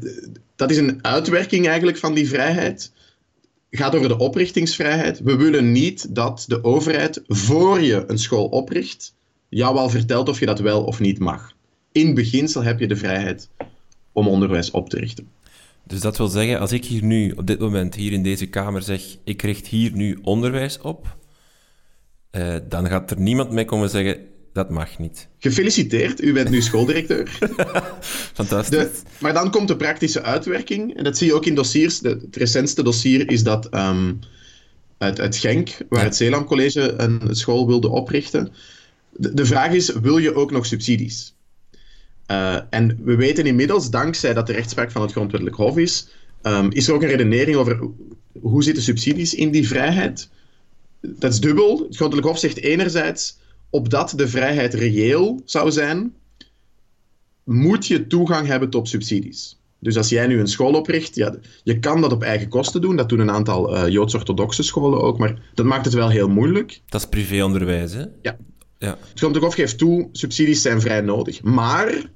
[0.55, 2.91] dat is een uitwerking eigenlijk van die vrijheid.
[3.71, 5.19] Gaat over de oprichtingsvrijheid.
[5.19, 9.15] We willen niet dat de overheid, voor je een school opricht,
[9.49, 11.53] jou al vertelt of je dat wel of niet mag.
[11.91, 13.49] In beginsel heb je de vrijheid
[14.11, 15.27] om onderwijs op te richten.
[15.87, 18.81] Dus dat wil zeggen, als ik hier nu, op dit moment, hier in deze kamer
[18.81, 21.17] zeg, ik richt hier nu onderwijs op,
[22.31, 24.17] uh, dan gaat er niemand mee komen zeggen,
[24.53, 25.27] dat mag niet.
[25.39, 27.29] Gefeliciteerd, u bent nu schooldirecteur.
[28.33, 28.77] Fantastisch.
[28.77, 30.97] De, maar dan komt de praktische uitwerking.
[30.97, 31.99] En dat zie je ook in dossiers.
[31.99, 34.19] De, het recentste dossier is dat um,
[34.97, 38.51] uit, uit, Genk, waar het Zeeland College een school wilde oprichten.
[39.09, 41.33] De, de vraag is, wil je ook nog subsidies?
[42.31, 46.07] Uh, en we weten inmiddels, dankzij dat de rechtspraak van het Grondwettelijk Hof is,
[46.43, 47.79] um, is er ook een redenering over
[48.41, 50.29] hoe zitten subsidies in die vrijheid
[51.01, 51.77] dat is dubbel.
[51.77, 53.37] Het Grondelijk Hof zegt enerzijds,
[53.69, 56.13] opdat de vrijheid reëel zou zijn,
[57.43, 59.59] moet je toegang hebben tot subsidies.
[59.79, 62.95] Dus als jij nu een school opricht, ja, je kan dat op eigen kosten doen.
[62.95, 66.81] Dat doen een aantal uh, Joods-orthodoxe scholen ook, maar dat maakt het wel heel moeilijk.
[66.85, 68.05] Dat is privéonderwijs, hè?
[68.21, 68.37] Ja.
[68.77, 68.97] ja.
[69.09, 71.41] Het Grondwet Hof geeft toe, subsidies zijn vrij nodig.
[71.43, 72.11] Maar,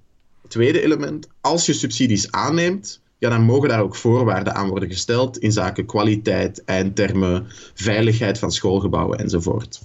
[0.47, 5.38] tweede element, als je subsidies aanneemt, ja, dan mogen daar ook voorwaarden aan worden gesteld
[5.38, 9.81] in zaken kwaliteit, eindtermen, veiligheid van schoolgebouwen enzovoort.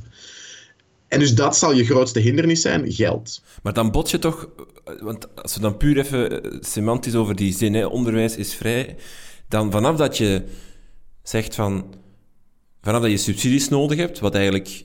[1.09, 3.43] En dus dat zal je grootste hindernis zijn, geld.
[3.63, 4.49] Maar dan bot je toch,
[5.01, 8.97] want als we dan puur even eh, semantisch over die zin, hè, onderwijs is vrij,
[9.49, 10.45] dan vanaf dat je
[11.23, 11.95] zegt van,
[12.81, 14.85] vanaf dat je subsidies nodig hebt, wat eigenlijk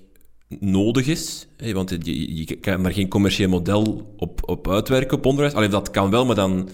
[0.59, 5.25] nodig is, hè, want je, je kan daar geen commercieel model op, op uitwerken op
[5.25, 5.55] onderwijs.
[5.55, 6.69] Alleen dat kan wel, maar dan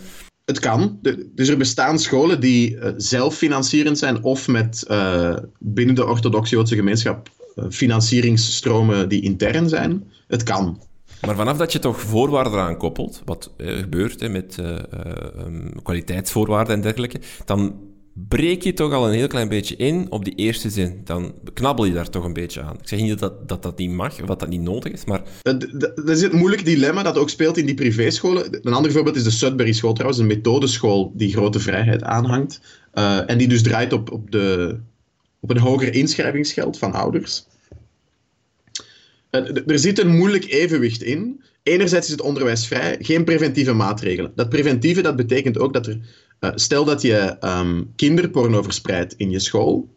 [0.49, 0.99] het kan.
[1.35, 6.75] dus er bestaan scholen die uh, zelffinancierend zijn of met uh, binnen de orthodoxe Joodse
[6.75, 10.03] gemeenschap uh, financieringsstromen die intern zijn.
[10.27, 10.81] Het kan.
[11.25, 16.81] Maar vanaf dat je toch voorwaarden eraan koppelt, wat gebeurt hè, met um, kwaliteitsvoorwaarden en
[16.81, 17.75] dergelijke, dan
[18.27, 21.01] breek je toch al een heel klein beetje in op die eerste zin.
[21.03, 22.77] Dan knabbel je daar toch een beetje aan.
[22.81, 25.21] Ik zeg niet dat dat, dat niet mag, of dat dat niet nodig is, maar...
[25.41, 28.59] Dat is het moeilijke dilemma dat ook speelt in die privéscholen.
[28.65, 32.61] Een ander voorbeeld is de Sudbury School trouwens, een methodeschool die grote vrijheid aanhangt.
[32.93, 34.77] Uh, en die dus draait op, op, de,
[35.39, 37.45] op een hoger inschrijvingsgeld van ouders.
[39.31, 41.43] Uh, er zit een moeilijk evenwicht in.
[41.63, 44.31] Enerzijds is het onderwijs vrij, geen preventieve maatregelen.
[44.35, 45.99] Dat preventieve dat betekent ook dat er
[46.39, 49.89] uh, stel dat je um, kinderporno verspreidt in je school.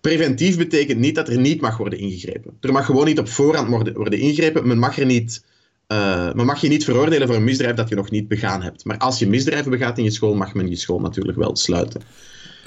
[0.00, 2.56] Preventief betekent niet dat er niet mag worden ingegrepen.
[2.60, 4.66] Er mag gewoon niet op voorhand worden, ingegrepen.
[4.66, 5.44] Men mag, er niet,
[5.88, 8.84] uh, men mag je niet veroordelen voor een misdrijf dat je nog niet begaan hebt.
[8.84, 12.02] Maar als je misdrijven begaat in je school, mag men je school natuurlijk wel sluiten.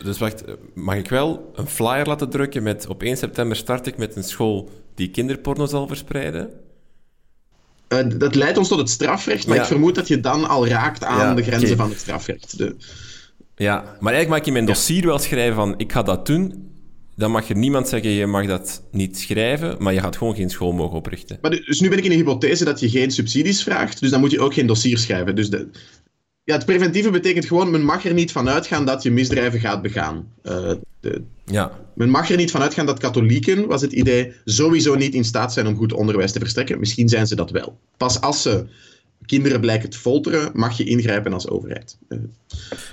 [0.04, 3.98] Dus wacht, mag ik wel een flyer laten drukken met op 1 september start ik
[3.98, 6.50] met een school die kinderporno zal verspreiden?
[7.94, 11.04] Uh, dat leidt ons tot het strafrecht, maar ik vermoed dat je dan al raakt
[11.04, 12.58] aan de grenzen van het strafrecht.
[12.58, 12.76] De...
[13.56, 16.68] Ja, maar eigenlijk mag je in mijn dossier wel schrijven van ik ga dat doen.
[17.16, 20.50] Dan mag er niemand zeggen je mag dat niet schrijven, maar je gaat gewoon geen
[20.50, 21.38] school mogen oprichten.
[21.42, 24.20] Maar dus nu ben ik in de hypothese dat je geen subsidies vraagt, dus dan
[24.20, 25.36] moet je ook geen dossier schrijven.
[25.36, 25.70] Dus de,
[26.44, 29.82] ja, het preventieve betekent gewoon, men mag er niet van uitgaan dat je misdrijven gaat
[29.82, 30.34] begaan.
[30.44, 31.72] Uh, de, ja.
[31.96, 35.54] Men mag er niet van uitgaan dat katholieken, was het idee, sowieso niet in staat
[35.54, 36.80] zijn om goed onderwijs te verstrekken.
[36.80, 37.78] Misschien zijn ze dat wel.
[37.98, 38.66] Pas als ze
[39.26, 41.98] kinderen blijken te folteren, mag je ingrijpen als overheid.
[42.10, 42.20] Uh.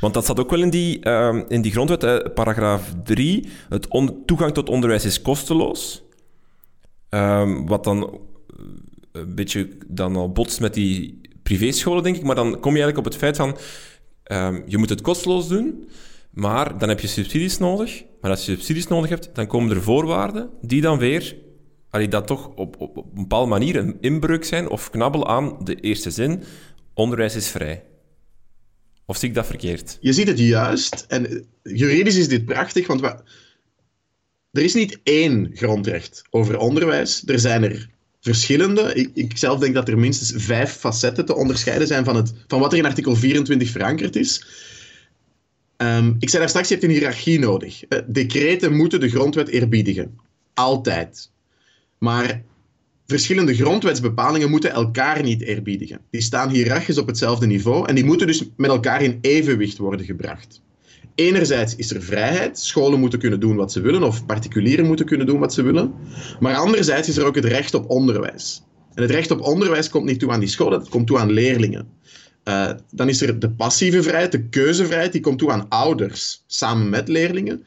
[0.01, 3.49] Want dat staat ook wel in die, uh, in die grondwet, paragraaf 3.
[3.69, 3.89] Het
[4.27, 6.03] toegang tot onderwijs is kosteloos.
[7.09, 8.21] Ehm, wat dan
[9.13, 12.23] een beetje dan al botst met die privéscholen, denk ik.
[12.23, 13.57] Maar dan kom je eigenlijk op het feit van,
[14.33, 15.89] um, je moet het kosteloos doen,
[16.37, 18.05] maar dan heb je subsidies nodig.
[18.21, 21.37] Maar als je subsidies nodig hebt, dan komen er voorwaarden die dan weer,
[21.91, 25.57] allee, dat toch op, op, op een bepaalde manier een inbreuk zijn of knabbel aan
[25.65, 26.43] de eerste zin,
[26.95, 27.85] onderwijs is vrij.
[29.07, 29.99] Of zie ik dat verkeerd?
[30.01, 31.05] Je ziet het juist.
[31.09, 37.23] En juridisch is dit prachtig, want er is niet één grondrecht over onderwijs.
[37.27, 37.89] Er zijn er
[38.21, 38.95] verschillende.
[38.95, 42.61] Ik, ik, zelf denk dat er minstens vijf facetten te onderscheiden zijn van, het, van
[42.61, 44.45] wat er in artikel 24 verankerd is.
[45.77, 47.83] Um, ik zei daar straks, je hebt een hiërarchie nodig.
[47.89, 50.19] Uh, decreten moeten de grondwet eerbiedigen.
[50.55, 51.31] Altijd.
[51.99, 52.43] Maar
[53.07, 56.01] verschillende grondwetsbepalingen moeten elkaar niet eerbiedigen.
[56.11, 60.07] Die staan hiërarchisch op hetzelfde niveau en die moeten dus met elkaar in evenwicht worden
[60.07, 60.63] gebracht.
[61.15, 65.27] Enerzijds is er vrijheid, scholen moeten kunnen doen wat ze willen, of particulieren moeten kunnen
[65.27, 65.95] doen wat ze willen.
[66.41, 68.63] Maar anderzijds is er ook het recht op onderwijs.
[68.95, 71.33] En het recht op onderwijs komt niet toe aan die scholen, het komt toe aan
[71.33, 71.89] leerlingen.
[72.49, 76.89] Uh, dan is er de passieve vrijheid, de keuzevrijheid, die komt toe aan ouders, samen
[76.89, 77.65] met leerlingen.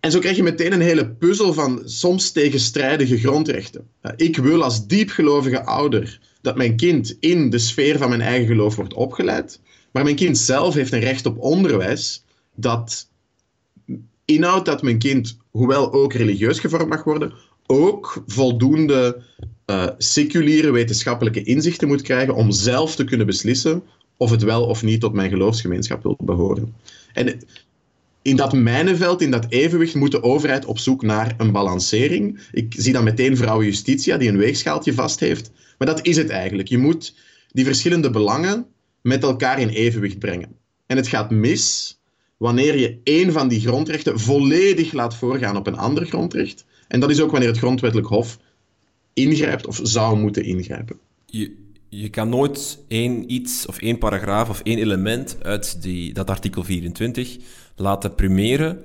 [0.00, 3.88] En zo krijg je meteen een hele puzzel van soms tegenstrijdige grondrechten.
[4.02, 8.46] Uh, ik wil als diepgelovige ouder dat mijn kind in de sfeer van mijn eigen
[8.46, 9.60] geloof wordt opgeleid.
[9.92, 12.24] Maar mijn kind zelf heeft een recht op onderwijs
[12.54, 13.08] dat
[14.24, 17.32] inhoudt dat mijn kind, hoewel ook religieus gevormd mag worden,
[17.66, 19.22] ook voldoende
[19.70, 23.82] uh, seculiere wetenschappelijke inzichten moet krijgen om zelf te kunnen beslissen
[24.16, 26.74] of het wel of niet tot mijn geloofsgemeenschap wil behoren.
[27.12, 27.40] En
[28.22, 32.40] in dat mijnenveld, in dat evenwicht, moet de overheid op zoek naar een balancering.
[32.52, 35.50] Ik zie dan meteen vrouwen Justitia, die een weegschaaltje vast heeft.
[35.78, 36.68] Maar dat is het eigenlijk.
[36.68, 37.14] Je moet
[37.52, 38.66] die verschillende belangen
[39.00, 40.56] met elkaar in evenwicht brengen.
[40.86, 41.98] En het gaat mis
[42.36, 46.64] wanneer je één van die grondrechten volledig laat voorgaan op een ander grondrecht.
[46.88, 48.38] En dat is ook wanneer het grondwettelijk hof
[49.16, 50.98] ingrijpt of zou moeten ingrijpen.
[51.26, 51.56] Je,
[51.88, 56.64] je kan nooit één iets of één paragraaf of één element uit die, dat artikel
[56.64, 57.36] 24
[57.76, 58.82] laten primeren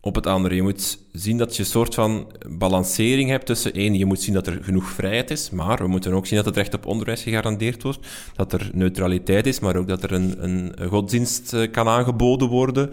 [0.00, 0.54] op het andere.
[0.54, 4.34] Je moet zien dat je een soort van balancering hebt tussen één, je moet zien
[4.34, 7.22] dat er genoeg vrijheid is, maar we moeten ook zien dat het recht op onderwijs
[7.22, 11.88] gegarandeerd wordt, dat er neutraliteit is, maar ook dat er een, een godsdienst eh, kan
[11.88, 12.90] aangeboden worden.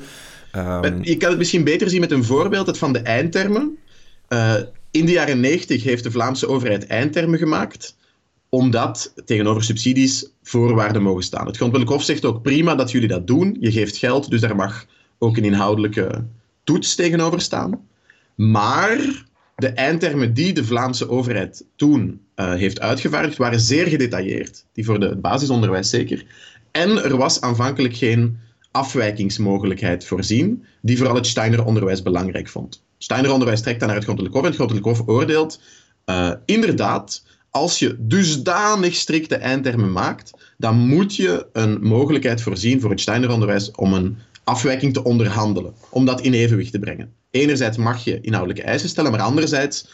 [0.55, 1.03] Um...
[1.03, 3.77] Je kan het misschien beter zien met een voorbeeld, het van de eindtermen.
[4.29, 4.53] Uh,
[4.91, 7.95] in de jaren 90 heeft de Vlaamse overheid eindtermen gemaakt,
[8.49, 11.45] omdat tegenover subsidies voorwaarden mogen staan.
[11.45, 14.55] Het Grondwettelijk Hof zegt ook prima dat jullie dat doen, je geeft geld, dus daar
[14.55, 14.85] mag
[15.17, 16.25] ook een inhoudelijke
[16.63, 17.87] toets tegenover staan.
[18.35, 19.25] Maar
[19.55, 24.65] de eindtermen die de Vlaamse overheid toen uh, heeft uitgevaardigd, waren zeer gedetailleerd.
[24.73, 26.25] Die voor de, het basisonderwijs zeker.
[26.71, 28.37] En er was aanvankelijk geen
[28.71, 32.83] afwijkingsmogelijkheid voorzien, die vooral het Steiner onderwijs belangrijk vond.
[33.01, 35.59] Steiner onderwijs trekt dan naar het Grondelijk Hof en het Grondelijk Hof oordeelt
[36.05, 42.89] uh, inderdaad, als je dusdanig strikte eindtermen maakt, dan moet je een mogelijkheid voorzien voor
[42.89, 47.13] het Steiner onderwijs om een afwijking te onderhandelen, om dat in evenwicht te brengen.
[47.31, 49.89] Enerzijds mag je inhoudelijke eisen stellen, maar anderzijds,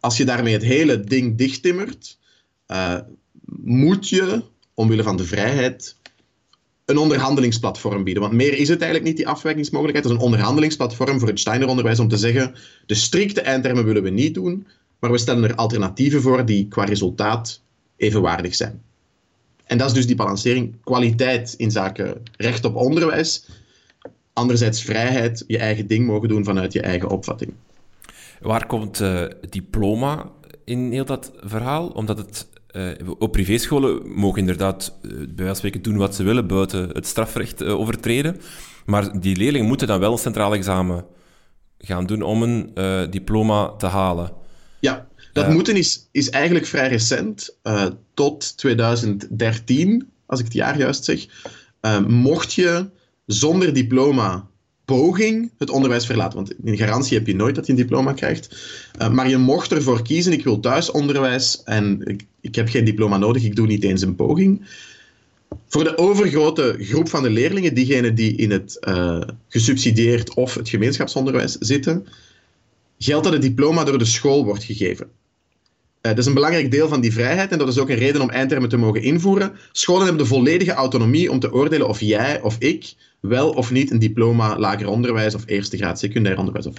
[0.00, 2.18] als je daarmee het hele ding dichttimmert,
[2.66, 2.98] uh,
[3.62, 4.42] moet je,
[4.74, 5.96] omwille van de vrijheid,
[6.84, 8.22] een onderhandelingsplatform bieden.
[8.22, 10.04] Want meer is het eigenlijk niet, die afwijkingsmogelijkheid.
[10.04, 12.54] Het is een onderhandelingsplatform voor het Steiner-onderwijs om te zeggen,
[12.86, 14.66] de strikte eindtermen willen we niet doen,
[14.98, 17.62] maar we stellen er alternatieven voor die qua resultaat
[17.96, 18.82] evenwaardig zijn.
[19.64, 23.44] En dat is dus die balancering kwaliteit in zaken recht op onderwijs
[24.32, 27.52] anderzijds vrijheid, je eigen ding mogen doen vanuit je eigen opvatting.
[28.40, 30.30] Waar komt uh, diploma
[30.64, 31.88] in heel dat verhaal?
[31.88, 36.22] Omdat het uh, op privéscholen mogen inderdaad uh, bij wijze van spreken doen wat ze
[36.22, 38.40] willen buiten het strafrecht overtreden.
[38.86, 41.04] Maar die leerlingen moeten dan wel een centraal examen
[41.78, 42.70] gaan doen om een
[43.10, 44.32] diploma te halen.
[44.80, 47.56] Ja, dat moeten is, is eigenlijk vrij recent.
[48.14, 51.26] tot 2013, als ik het jaar juist zeg,
[52.06, 52.90] mocht je
[53.26, 54.48] zonder diploma
[54.84, 56.36] poging het onderwijs verlaten.
[56.36, 58.56] Want in garantie heb je nooit dat je een diploma krijgt.
[58.98, 63.16] Uh, maar je mocht ervoor kiezen, ik wil thuisonderwijs en ik, ik, heb geen diploma
[63.16, 64.68] nodig, ik doe niet eens een poging.
[65.68, 70.68] Voor de overgrote groep van de leerlingen, diegenen die in het uh, gesubsidieerd of het
[70.68, 72.06] gemeenschapsonderwijs zitten,
[72.98, 75.08] geldt dat het diploma door de school wordt gegeven.
[76.02, 78.20] Uh, dat is een belangrijk deel van die vrijheid en dat is ook een reden
[78.20, 79.52] om eindtermen te mogen invoeren.
[79.72, 83.90] Scholen hebben de volledige autonomie om te oordelen of jij of ik wel of niet
[83.90, 86.74] een diploma lager onderwijs of eerste graad secundair onderwijs of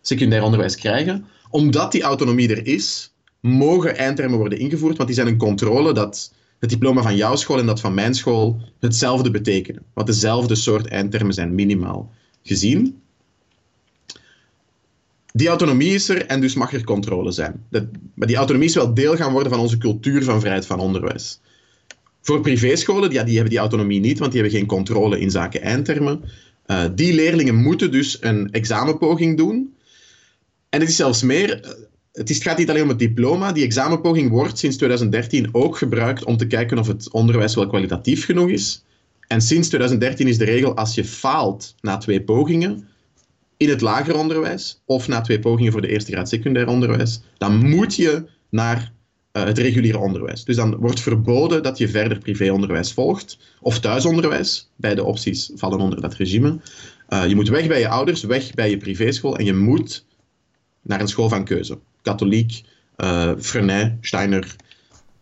[0.00, 1.24] secundair onderwijs krijgen.
[1.50, 6.32] Omdat die autonomie er is, mogen eindtermen worden ingevoerd, want die zijn een controle dat
[6.58, 9.82] het diploma van jouw school en dat van mijn school hetzelfde betekenen.
[9.92, 13.02] Wat dezelfde soort eindtermen zijn, minimaal gezien.
[15.36, 17.64] Die autonomie is er en dus mag er controle zijn.
[17.70, 20.80] Dat, maar die autonomie is wel deel gaan worden van onze cultuur van vrijheid van
[20.80, 21.40] onderwijs.
[22.20, 25.62] Voor privéscholen, ja, die hebben die autonomie niet, want die hebben geen controle in zaken
[25.62, 26.24] eindtermen.
[26.66, 29.74] Uh, die leerlingen moeten dus een examenpoging doen.
[30.68, 31.70] En het is zelfs meer, eh,
[32.12, 33.52] het, is, het gaat niet alleen om het diploma.
[33.52, 38.24] Die examenpoging wordt sinds 2013 ook gebruikt om te kijken of het onderwijs wel kwalitatief
[38.24, 38.84] genoeg is.
[39.26, 42.88] En sinds 2013 is de regel, als je faalt na twee pogingen,
[43.56, 47.68] in het lager onderwijs of na twee pogingen voor de eerste graad secundair onderwijs, dan
[47.68, 48.92] moet je naar
[49.32, 50.44] uh, het reguliere onderwijs.
[50.44, 54.70] Dus dan wordt verboden dat je verder privéonderwijs volgt of thuisonderwijs.
[54.76, 56.58] Beide opties vallen onder dat regime.
[57.08, 60.06] Uh, je moet weg bij je ouders, weg bij je privéschool en je moet
[60.82, 61.78] naar een school van keuze.
[62.02, 62.62] Katholiek,
[62.96, 63.32] uh,
[64.00, 64.56] Steiner,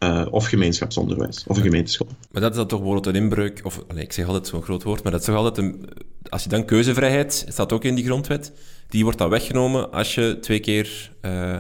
[0.03, 2.09] uh, of gemeenschapsonderwijs, of een gemeenteschool.
[2.31, 4.83] Maar dat is dan toch bijvoorbeeld een inbreuk, of allez, ik zeg altijd zo'n groot
[4.83, 5.89] woord, maar dat is toch altijd een...
[6.29, 8.53] Als je dan keuzevrijheid, staat ook in die grondwet,
[8.89, 11.59] die wordt dan weggenomen als je twee keer uh,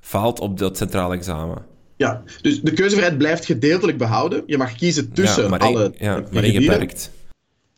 [0.00, 1.64] faalt op dat centraal examen.
[1.96, 4.42] Ja, dus de keuzevrijheid blijft gedeeltelijk behouden.
[4.46, 5.92] Je mag kiezen tussen ja, maar alle...
[5.98, 7.10] Ja, maar ingeperkt.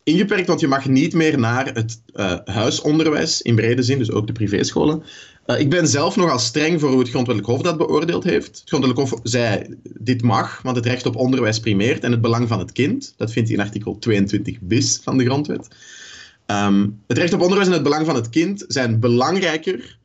[0.03, 4.27] Ingeperkt, want je mag niet meer naar het uh, huisonderwijs, in brede zin, dus ook
[4.27, 5.03] de privéscholen.
[5.47, 8.59] Uh, ik ben zelf nogal streng voor hoe het Grondwettelijk Hof dat beoordeeld heeft.
[8.59, 12.49] Het Grondwettelijk Hof zei, dit mag, want het recht op onderwijs primeert en het belang
[12.49, 13.15] van het kind.
[13.17, 15.69] Dat vindt hij in artikel 22 bis van de Grondwet.
[16.47, 19.99] Um, het recht op onderwijs en het belang van het kind zijn belangrijker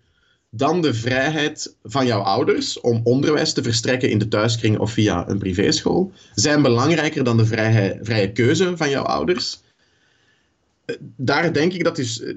[0.50, 5.30] dan de vrijheid van jouw ouders om onderwijs te verstrekken in de thuiskring of via
[5.30, 9.60] een privéschool, zijn belangrijker dan de vrije, vrije keuze van jouw ouders.
[10.86, 12.36] Eh, daar denk ik dat dus eh,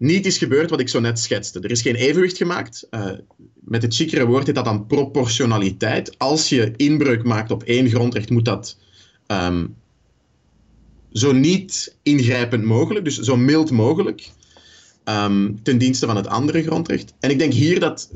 [0.00, 1.60] niet is gebeurd wat ik zo net schetste.
[1.60, 2.86] Er is geen evenwicht gemaakt.
[2.90, 3.10] Uh,
[3.54, 6.18] met het chicere woord heet dat dan proportionaliteit.
[6.18, 8.76] Als je inbreuk maakt op één grondrecht, moet dat
[9.26, 9.76] um,
[11.12, 14.30] zo niet ingrijpend mogelijk, dus zo mild mogelijk
[15.04, 17.14] um, ten dienste van het andere grondrecht.
[17.20, 18.10] En ik denk hier dat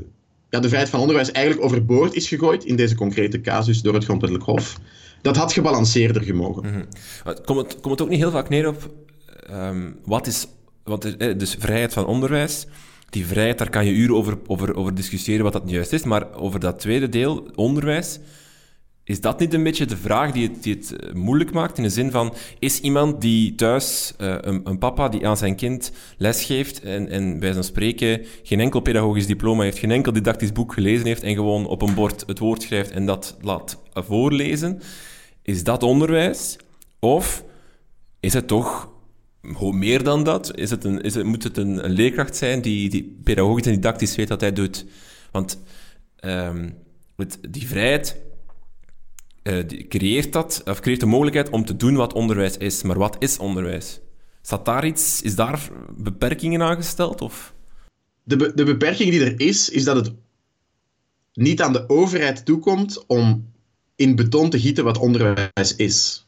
[0.49, 4.03] ja, de vrijheid van onderwijs eigenlijk overboord is gegooid in deze concrete casus door het
[4.03, 4.79] Grondwettelijk Hof.
[5.21, 6.65] Dat had gebalanceerder gemogen.
[6.73, 6.87] Mm.
[7.45, 8.93] Komt het, komt het ook niet heel vaak neer op
[9.49, 10.47] um, wat is
[10.85, 12.65] want dus vrijheid van onderwijs,
[13.09, 16.33] die vrijheid, daar kan je uren over, over, over discussiëren wat dat juist is, maar
[16.33, 18.19] over dat tweede deel, onderwijs,
[19.03, 21.77] is dat niet een beetje de vraag die het, eh, moeilijk maakt?
[21.77, 25.91] In de zin van, is iemand die thuis, een, een, papa die aan zijn kind
[26.17, 30.73] lesgeeft en, en bij zijn spreken geen enkel pedagogisch diploma heeft, geen enkel didactisch boek
[30.73, 34.81] gelezen heeft en gewoon op een bord het woord schrijft en dat laat voorlezen,
[35.41, 36.57] is dat onderwijs?
[36.99, 37.43] Of
[38.19, 38.89] is het toch
[39.71, 40.57] meer dan dat?
[40.57, 44.15] Is het een, is het, moet het een, leerkracht zijn die, die pedagogisch en didactisch
[44.15, 44.85] weet wat hij doet?
[45.31, 45.59] Want
[46.19, 46.77] um,
[47.49, 48.17] die vrijheid
[49.43, 52.81] uh, creëert dat, of creëert de mogelijkheid om te doen wat onderwijs is.
[52.83, 53.99] Maar wat is onderwijs?
[54.41, 57.21] Staat daar iets, is daar beperkingen aangesteld?
[57.21, 57.53] Of?
[58.23, 60.13] De, de beperking die er is, is dat het
[61.33, 63.53] niet aan de overheid toekomt om
[63.95, 66.24] in beton te gieten wat onderwijs is.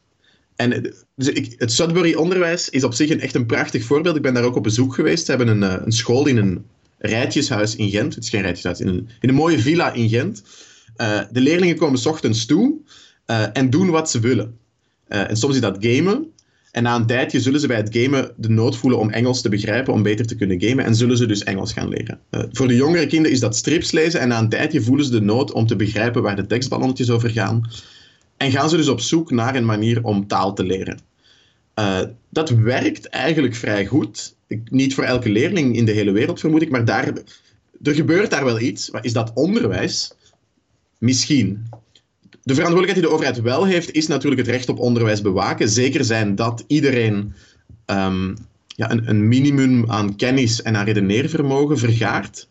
[0.58, 4.16] En dus ik, het Sudbury-onderwijs is op zich een, echt een prachtig voorbeeld.
[4.16, 5.24] Ik ben daar ook op bezoek geweest.
[5.24, 6.64] Ze hebben een, eh, een school in een
[6.98, 8.14] rijtjeshuis in Gent.
[8.14, 10.42] Het is geen rijtjeshuis, in een, in een mooie villa in Gent.
[10.96, 12.74] Uh, de leerlingen komen s ochtends toe
[13.26, 14.58] uh, en doen wat ze willen.
[15.08, 16.32] Uh, en soms is dat gamen.
[16.70, 19.48] En na een tijdje zullen ze bij het gamen de nood voelen om Engels te
[19.48, 20.84] begrijpen, om beter te kunnen gamen.
[20.84, 22.20] En zullen ze dus Engels gaan leren.
[22.52, 24.20] Voor de jongere kinderen is dat strips lezen.
[24.20, 27.30] En na een tijdje voelen ze de nood om te begrijpen waar de tekstballonnetjes over
[27.30, 27.70] gaan.
[28.38, 30.98] En gaan ze dus op zoek naar een manier om taal te leren.
[31.78, 34.36] Uh, dat werkt eigenlijk vrij goed.
[34.64, 36.70] Niet voor elke leerling in de hele wereld, vermoed ik.
[36.70, 37.12] Maar daar,
[37.82, 38.90] er gebeurt daar wel iets.
[39.00, 40.12] Is dat onderwijs?
[40.98, 41.68] Misschien
[42.48, 45.68] de verantwoordelijkheid die de overheid wel heeft, is natuurlijk het recht op onderwijs bewaken.
[45.68, 47.34] Zeker zijn dat iedereen
[47.86, 52.48] um, ja, een, een, minimum aan kennis en aan redeneervermogen vergaart.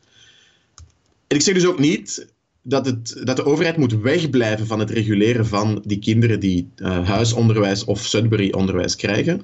[1.27, 2.27] En ik zeg dus ook niet
[2.67, 7.07] dat, het, dat de overheid moet wegblijven van het reguleren van die kinderen die uh,
[7.07, 9.41] huisonderwijs of Sudbury-onderwijs krijgen.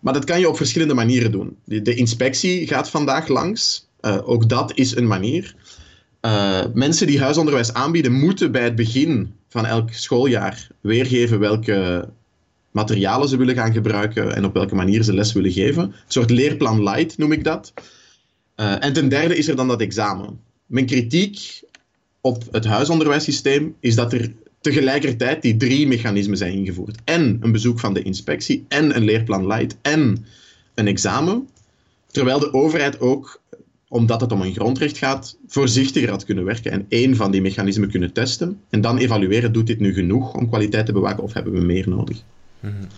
[0.00, 1.56] Maar dat kan je op verschillende manieren doen.
[1.64, 3.88] De, de inspectie gaat vandaag langs.
[4.00, 5.54] Uh, ook dat is een manier.
[6.20, 12.08] Uh, mensen die huisonderwijs aanbieden, moeten bij het begin van elk schooljaar weergeven welke
[12.70, 15.82] materialen ze willen gaan gebruiken en op welke manier ze les willen geven.
[15.82, 17.72] Een soort leerplan light noem ik dat.
[18.54, 20.40] En ten derde is er dan dat examen.
[20.66, 21.63] Mijn kritiek
[22.24, 26.98] op het huisonderwijssysteem is dat er tegelijkertijd die drie mechanismen zijn ingevoerd.
[27.04, 30.26] En een bezoek van de inspectie, en een leerplan light, en
[30.74, 31.48] een examen.
[32.06, 33.40] Terwijl de overheid ook
[33.88, 37.90] omdat het om een grondrecht gaat, voorzichtiger had kunnen werken en één van die mechanismen
[37.90, 38.60] kunnen testen.
[38.70, 41.88] En dan evalueren, doet dit nu genoeg om kwaliteit te bewaken of hebben we meer
[41.88, 42.22] nodig?
[42.60, 42.88] Mm -hmm.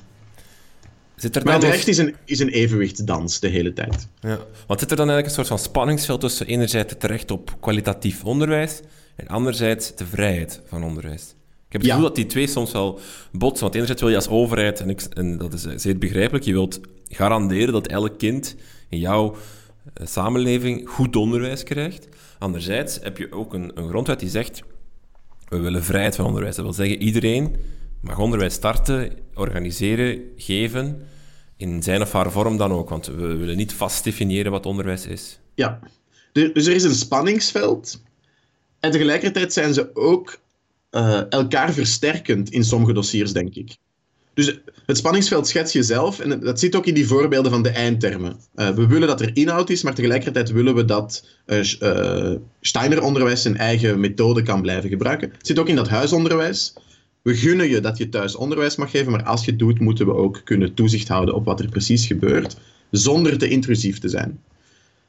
[1.16, 4.08] Zit er maar het recht is een, is een evenwichtsdans de hele tijd.
[4.20, 4.38] Ja.
[4.66, 8.24] Want zit er dan eigenlijk een soort van spanningsveld tussen enerzijds het recht op kwalitatief
[8.24, 8.80] onderwijs
[9.16, 11.34] en anderzijds de vrijheid van onderwijs?
[11.66, 13.00] Ik heb het gevoel dat die twee soms wel
[13.32, 13.62] botsen.
[13.62, 16.80] Want enerzijds wil je als overheid, en, ik, en dat is zeer begrijpelijk, je wilt
[17.08, 18.56] garanderen dat elk kind
[18.88, 19.36] in jouw
[19.94, 22.08] eh, samenleving goed onderwijs krijgt.
[22.38, 24.62] Anderzijds heb je ook een, een grondwet die zegt,
[25.48, 26.56] we willen vrijheid van onderwijs.
[26.56, 27.56] Dat wil zeggen, iedereen
[28.00, 31.06] mag onderwijs starten, organiseren, geven,
[31.56, 32.88] in zijn of haar vorm dan ook.
[32.88, 35.38] Want we willen niet vast definiëren wat onderwijs is.
[35.54, 35.80] Ja,
[36.32, 38.02] dus er is een spanningsveld.
[38.80, 40.38] En tegelijkertijd zijn ze ook
[40.90, 43.76] uh, elkaar versterkend in sommige dossiers, denk ik.
[44.34, 47.68] Dus het spanningsveld schets je zelf, en dat zit ook in die voorbeelden van de
[47.68, 48.36] eindtermen.
[48.56, 53.56] Uh, we willen dat er inhoud is, maar tegelijkertijd willen we dat uh, Steiner-onderwijs zijn
[53.56, 55.30] eigen methode kan blijven gebruiken.
[55.36, 56.74] Het zit ook in dat huisonderwijs.
[57.22, 60.06] We gunnen je dat je thuis onderwijs mag geven, maar als je het doet, moeten
[60.06, 62.56] we ook kunnen toezicht houden op wat er precies gebeurt,
[62.90, 64.40] zonder te intrusief te zijn.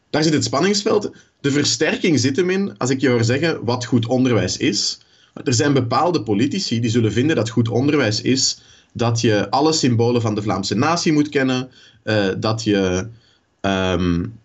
[0.10, 1.12] Daar zit het spanningsveld.
[1.42, 5.00] De versterking zit hem in, als ik je hoor zeggen wat goed onderwijs is.
[5.44, 8.62] Er zijn bepaalde politici die zullen vinden dat goed onderwijs is
[8.94, 11.70] dat je alle symbolen van de Vlaamse natie moet kennen,
[12.04, 13.08] uh, dat je
[13.62, 14.40] um,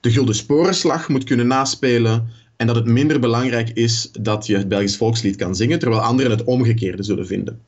[0.00, 4.68] de Gulden Sporenslag moet kunnen naspelen en dat het minder belangrijk is dat je het
[4.68, 7.60] Belgisch volkslied kan zingen, terwijl anderen het omgekeerde zullen vinden.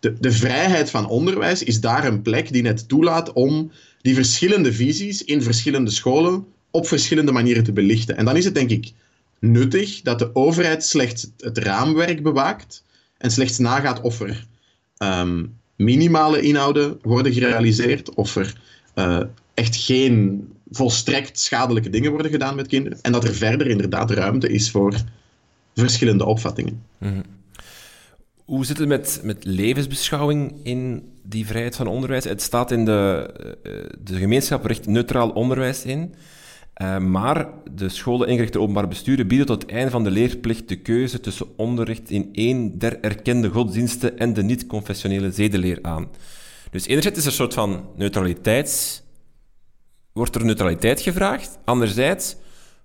[0.00, 3.70] De, de vrijheid van onderwijs is daar een plek die net toelaat om
[4.00, 8.16] die verschillende visies in verschillende scholen op verschillende manieren te belichten.
[8.16, 8.92] En dan is het denk ik
[9.38, 12.84] nuttig dat de overheid slechts het raamwerk bewaakt
[13.18, 14.46] en slechts nagaat of er
[14.98, 18.60] um, minimale inhouden worden gerealiseerd, of er
[18.94, 19.20] uh,
[19.54, 24.48] echt geen volstrekt schadelijke dingen worden gedaan met kinderen, en dat er verder inderdaad ruimte
[24.48, 24.94] is voor
[25.74, 26.82] verschillende opvattingen.
[26.98, 27.22] Mm
[28.48, 32.24] Hoe zit het met, met levensbeschouwing in die vrijheid van onderwijs?
[32.24, 33.30] Het staat in de,
[33.62, 33.72] eh,
[34.04, 36.14] de gemeenschap recht neutraal onderwijs in.
[36.82, 40.76] Uh, maar de scholen ingerichte openbaar besturen bieden tot het einde van de leerplicht de
[40.76, 46.08] keuze tussen onderricht in één der erkende godsdiensten en de niet-confessionele zedeleer aan.
[46.70, 49.02] Dus enerzijds is er een soort van neutraliteits...
[50.12, 51.58] wordt er neutraliteit gevraagd.
[51.64, 52.36] Anderzijds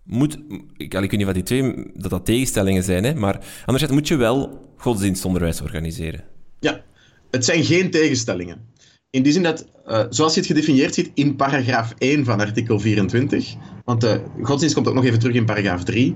[0.04, 0.38] moet,
[0.78, 4.08] ik, ik weet niet wat die twee, dat dat tegenstellingen zijn, hè, maar anderzijds moet
[4.08, 6.24] je wel godsdienstonderwijs organiseren.
[6.60, 6.84] Ja,
[7.32, 8.72] het zijn geen tegenstellingen.
[9.10, 12.80] In die zin dat, uh, zoals je het gedefinieerd ziet in paragraaf 1 van artikel
[12.80, 16.16] 24, want de godsdienst komt ook nog even terug in paragraaf 3.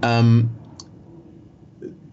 [0.00, 0.50] Um,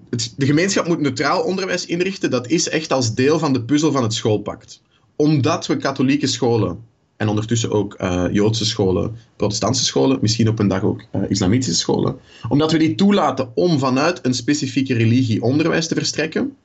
[0.10, 2.30] het, de gemeenschap moet neutraal onderwijs inrichten.
[2.30, 4.82] Dat is echt als deel van de puzzel van het schoolpact.
[5.16, 6.80] Omdat we katholieke scholen
[7.18, 11.76] en ondertussen ook uh, Joodse scholen, protestantse scholen, misschien op een dag ook uh, islamitische
[11.76, 12.18] scholen,
[12.50, 16.56] omdat we die toelaten om vanuit een specifieke religie onderwijs te verstrekken.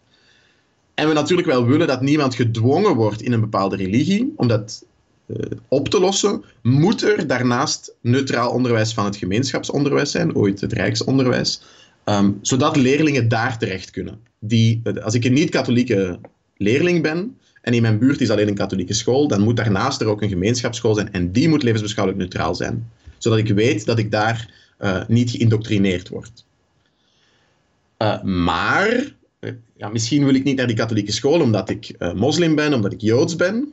[0.95, 4.85] En we natuurlijk wel willen dat niemand gedwongen wordt in een bepaalde religie, om dat
[5.27, 5.37] uh,
[5.69, 11.63] op te lossen, moet er daarnaast neutraal onderwijs van het gemeenschapsonderwijs zijn, ooit het rijksonderwijs,
[12.05, 14.19] um, zodat leerlingen daar terecht kunnen.
[14.39, 16.19] Die, als ik een niet-katholieke
[16.57, 20.07] leerling ben, en in mijn buurt is alleen een katholieke school, dan moet daarnaast er
[20.07, 22.91] ook een gemeenschapsschool zijn en die moet levensbeschouwelijk neutraal zijn.
[23.19, 24.51] Zodat ik weet dat ik daar
[24.81, 26.45] uh, niet geïndoctrineerd word.
[27.99, 32.55] Uh, maar, uh, ja, misschien wil ik niet naar die katholieke school omdat ik moslim
[32.55, 33.73] ben, omdat ik joods ben.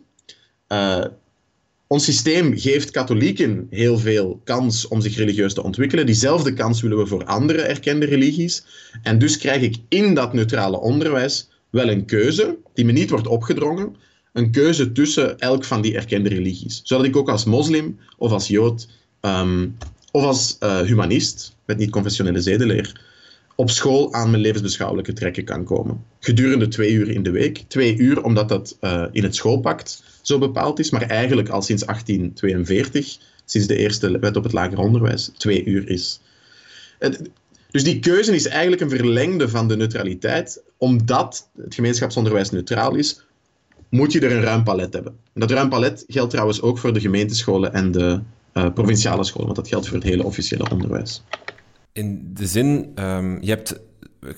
[1.88, 6.05] ons systeem geeft katholieken heel veel kans om zich religieus te ontwikkelen.
[6.05, 8.63] Diezelfde kans willen we voor andere erkende religies.
[9.03, 13.28] En dus krijg ik in dat neutrale onderwijs wel een keuze die me niet wordt
[13.28, 13.95] opgedrongen.
[14.34, 16.82] Een keuze tussen elk van die erkende religies.
[16.84, 18.88] Zodat ik ook als moslim of als jood
[19.22, 19.78] um,
[20.11, 23.05] of als uh, humanist met niet-confessionele zedeleer
[23.57, 26.03] op school aan mijn levensbeschouwelijke trekken kan komen.
[26.20, 27.63] Gedurende twee uur in de week.
[27.68, 31.86] Twee uur omdat dat uh, in het schoolpact zo bepaald is, maar eigenlijk al sinds
[31.86, 36.20] 1842, sinds de eerste wet op het lager onderwijs, twee uur is.
[37.72, 40.63] Dus die keuze is eigenlijk een verlengde van de neutraliteit.
[40.78, 43.22] Omdat het gemeenschapsonderwijs neutraal is,
[43.89, 45.15] moet je er een ruim palet hebben.
[45.34, 48.20] En dat ruim palet geldt trouwens ook voor de gemeentescholen en de
[48.53, 51.24] uh, provinciale scholen, want dat geldt voor het hele officiële onderwijs.
[51.91, 53.80] In de zin, um, je hebt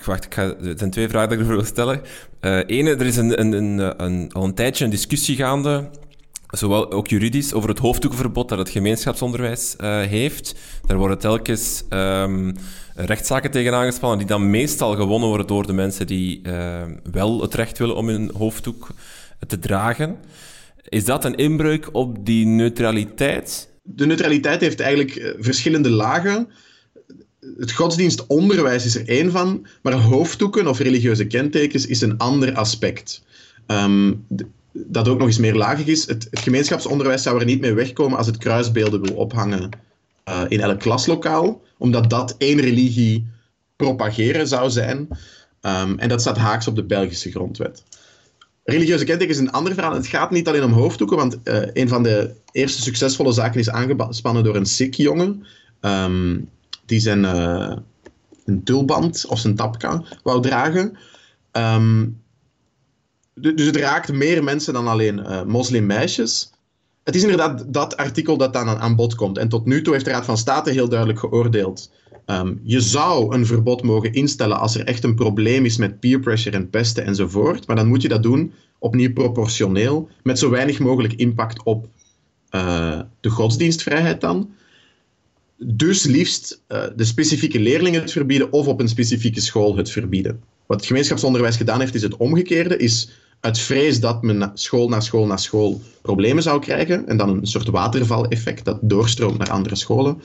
[0.04, 2.00] wacht, ik ga, er zijn twee vragen die ik ervoor wil stellen.
[2.40, 5.90] Uh, ene, er is een, een, een, een, al een tijdje een discussie gaande
[6.50, 10.54] zowel ook juridisch, over het hoofddoekverbod dat het gemeenschapsonderwijs uh, heeft.
[10.86, 12.56] Daar worden telkens um,
[12.94, 17.54] rechtszaken tegen aangespannen, die dan meestal gewonnen worden door de mensen die uh, wel het
[17.54, 18.88] recht willen om hun hoofddoek
[19.46, 20.16] te dragen.
[20.88, 23.68] Is dat een inbreuk op die neutraliteit?
[23.82, 26.48] De neutraliteit heeft eigenlijk uh, verschillende lagen.
[27.58, 33.22] Het godsdienstonderwijs is er één van, maar hoofddoeken of religieuze kentekens is een ander aspect.
[33.66, 34.26] Um,
[34.72, 36.06] dat ook nog eens meer lagig is.
[36.06, 39.68] Het, het, gemeenschapsonderwijs zou er niet mee wegkomen als het kruisbeelden wil ophangen
[40.28, 43.26] uh, in elk klaslokaal, omdat dat één religie
[43.76, 44.98] propageren zou zijn.
[45.62, 47.84] Um, en dat staat haaks op de Belgische grondwet.
[48.64, 49.94] Religieuze kentekens is een ander verhaal.
[49.94, 53.70] Het gaat niet alleen om hoofddoeken, want uh, een van de eerste succesvolle zaken is
[53.70, 55.46] aangespannen door een Sikh-jongen,
[55.80, 56.48] um,
[56.86, 57.76] die zijn uh,
[58.44, 60.98] een tulband of zijn tapka wou dragen.
[61.52, 62.20] Um,
[63.40, 66.50] dus het raakt meer mensen dan alleen uh, moslimmeisjes.
[67.04, 69.38] Het is inderdaad dat artikel dat dan aan bod komt.
[69.38, 71.90] En tot nu toe heeft de Raad van State heel duidelijk geoordeeld.
[72.26, 76.20] Um, je zou een verbod mogen instellen als er echt een probleem is met peer
[76.20, 77.66] pressure en pesten enzovoort.
[77.66, 81.88] Maar dan moet je dat doen opnieuw proportioneel, met zo weinig mogelijk impact op
[82.50, 84.50] uh, de godsdienstvrijheid dan.
[85.56, 90.40] Dus liefst uh, de specifieke leerlingen het verbieden of op een specifieke school het verbieden.
[90.66, 92.76] Wat het gemeenschapsonderwijs gedaan heeft, is het omgekeerde.
[92.76, 93.10] Is
[93.40, 97.08] uit vrees dat men school na school na school problemen zou krijgen.
[97.08, 100.22] En dan een soort watervaleffect dat doorstroomt naar andere scholen.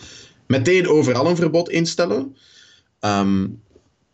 [0.47, 2.35] Meteen overal een verbod instellen.
[2.99, 3.61] Um,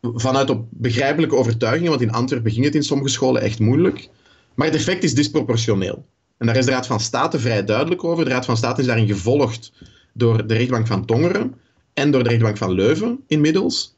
[0.02, 4.10] vanuit op begrijpelijke overtuigingen, want in Antwerpen ging het in sommige scholen echt moeilijk.
[4.54, 6.06] Maar het effect is disproportioneel.
[6.38, 8.26] En daar is de Raad van State vrij duidelijk over.
[8.26, 9.72] De Raad van State is daarin gevolgd
[10.14, 11.56] door de rechtbank van Tongeren
[11.94, 13.96] en door de rechtbank van Leuven inmiddels.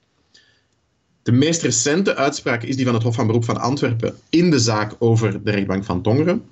[1.24, 4.60] De meest recente uitspraak is die van het Hof van Beroep van Antwerpen in de
[4.60, 6.44] zaak over de rechtbank van Tongeren.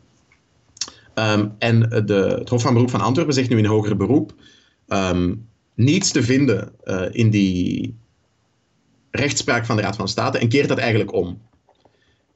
[1.15, 4.33] Um, en de, het Hof van Beroep van Antwerpen zegt nu in hoger beroep
[4.87, 7.95] um, niets te vinden uh, in die
[9.11, 11.41] rechtspraak van de Raad van State en keert dat eigenlijk om.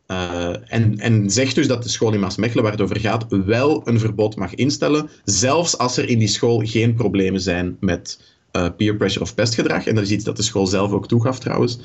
[0.08, 3.88] Uh, en, en zegt dus dat de school in Maasmechelen, waar het over gaat, wel
[3.88, 8.20] een verbod mag instellen, zelfs als er in die school geen problemen zijn met
[8.52, 9.86] uh, peer pressure of pestgedrag.
[9.86, 11.80] En dat is iets dat de school zelf ook toegaf trouwens.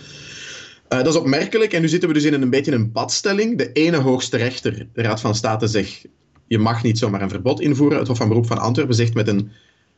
[0.93, 3.59] Uh, dat is opmerkelijk en nu zitten we dus in een, beetje een padstelling.
[3.59, 6.09] De ene hoogste rechter, de Raad van State, zegt
[6.47, 7.99] je mag niet zomaar een verbod invoeren.
[7.99, 9.51] Het Hof van Beroep van Antwerpen zegt met een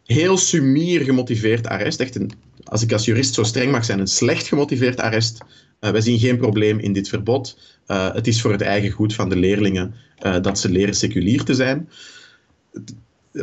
[0.04, 2.30] heel sumier gemotiveerd arrest, echt een,
[2.64, 5.38] als ik als jurist zo streng mag zijn, een slecht gemotiveerd arrest.
[5.80, 7.58] Uh, wij zien geen probleem in dit verbod.
[7.86, 9.94] Uh, het is voor het eigen goed van de leerlingen
[10.42, 11.88] dat ze leren seculier te zijn.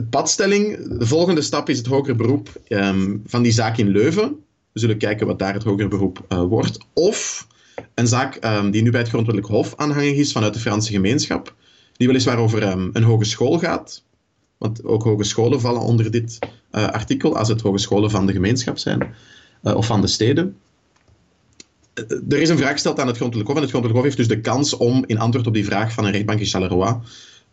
[0.09, 0.97] padstelling.
[0.97, 4.37] De volgende stap is het hoger beroep ehm, van die zaak in Leuven.
[4.79, 6.77] We zullen kijken wat daar het hoger beroep uh, wordt.
[6.93, 7.47] Of
[7.95, 11.55] een zaak um, die nu bij het Grondwettelijk Hof aanhangig is vanuit de Franse gemeenschap,
[11.97, 14.03] die weliswaar over um, een hogeschool gaat.
[14.57, 16.39] Want ook hogescholen vallen onder dit
[16.71, 19.13] uh, artikel, als het hogescholen van de gemeenschap zijn,
[19.63, 20.57] uh, of van de steden.
[22.29, 24.37] Er is een vraag gesteld aan het Grondwettelijk Hof, en het Grondwettelijk Hof heeft dus
[24.37, 26.95] de kans om in antwoord op die vraag van een rechtbank in Charleroi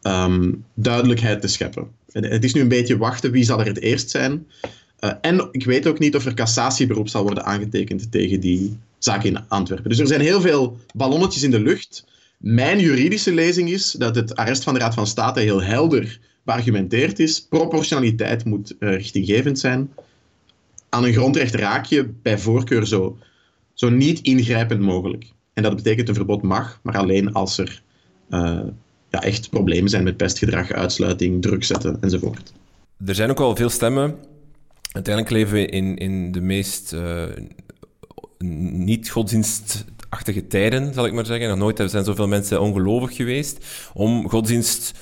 [0.03, 1.89] um, duidelijkheid te scheppen.
[2.13, 4.47] Het is nu een beetje wachten, wie zal er het eerst zijn?
[5.07, 9.25] Uh, en ik weet ook niet of er cassatieberoep zal worden aangetekend tegen die zaak
[9.25, 9.91] in Antwerpen.
[9.91, 12.05] Dus er zijn heel veel ballonnetjes in de lucht.
[12.37, 17.19] Mijn juridische lezing is dat het arrest van de Raad van State heel helder beargumenteerd
[17.19, 17.43] is.
[17.43, 19.91] Proportionaliteit moet uh, richtinggevend zijn.
[20.89, 23.19] Aan een grondrecht raak je bij voorkeur zo,
[23.75, 25.25] zo niet ingrijpend mogelijk.
[25.53, 27.83] En dat betekent een verbod mag, maar alleen als er
[28.31, 28.61] uh,
[29.11, 32.53] ja, echt problemen zijn met pestgedrag, uitsluiting, druk zetten enzovoort.
[33.07, 34.15] Er zijn ook wel veel stemmen.
[34.97, 37.25] Uiteindelijk leven we in, in de meest uh,
[38.39, 41.49] niet-godsdienstachtige tijden, zal ik maar zeggen.
[41.49, 43.65] Nog nooit zijn zoveel mensen ongelovig geweest.
[43.95, 44.99] Om godsdienst...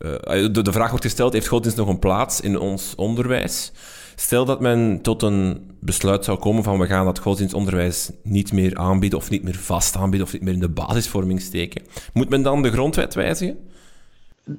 [0.00, 0.12] Uh,
[0.52, 3.72] de, de vraag wordt gesteld, heeft godsdienst nog een plaats in ons onderwijs?
[4.16, 8.76] Stel dat men tot een besluit zou komen van we gaan dat godsdienstonderwijs niet meer
[8.76, 11.82] aanbieden of niet meer vast aanbieden of niet meer in de basisvorming steken.
[12.12, 13.58] Moet men dan de grondwet wijzigen?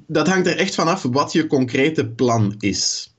[0.07, 3.13] Dat hangt er echt vanaf wat je concrete plan is.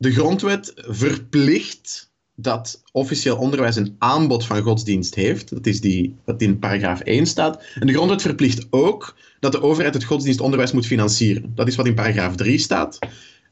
[0.00, 5.50] De grondwet verplicht dat officieel onderwijs een aanbod van godsdienst heeft.
[5.50, 7.62] Dat is die, wat in paragraaf 1 staat.
[7.74, 11.52] En de grondwet verplicht ook dat de overheid het godsdienstonderwijs moet financieren.
[11.54, 12.98] Dat is wat in paragraaf 3 staat.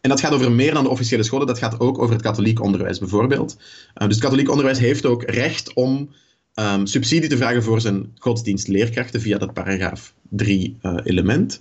[0.00, 2.60] En dat gaat over meer dan de officiële scholen, dat gaat ook over het katholiek
[2.60, 3.56] onderwijs bijvoorbeeld.
[3.58, 6.10] Uh, dus het katholiek onderwijs heeft ook recht om
[6.54, 11.58] um, subsidie te vragen voor zijn godsdienstleerkrachten via dat paragraaf 3 uh, element.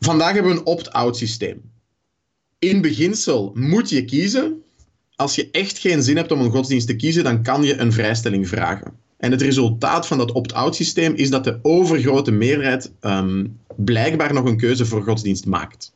[0.00, 1.71] Vandaag hebben we een opt-out systeem.
[2.62, 4.62] In beginsel moet je kiezen.
[5.16, 7.92] Als je echt geen zin hebt om een godsdienst te kiezen, dan kan je een
[7.92, 8.92] vrijstelling vragen.
[9.18, 14.44] En het resultaat van dat opt-out systeem is dat de overgrote meerderheid um, blijkbaar nog
[14.44, 15.92] een keuze voor godsdienst maakt.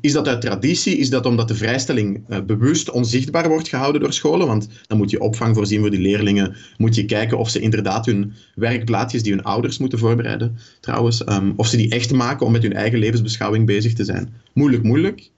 [0.00, 0.96] Is dat uit traditie?
[0.96, 4.46] Is dat omdat de vrijstelling uh, bewust onzichtbaar wordt gehouden door scholen?
[4.46, 6.56] Want dan moet je opvang voorzien voor die leerlingen.
[6.76, 11.52] Moet je kijken of ze inderdaad hun werkplaatjes die hun ouders moeten voorbereiden, trouwens, um,
[11.56, 14.34] of ze die echt maken om met hun eigen levensbeschouwing bezig te zijn.
[14.52, 15.30] Moeilijk, moeilijk.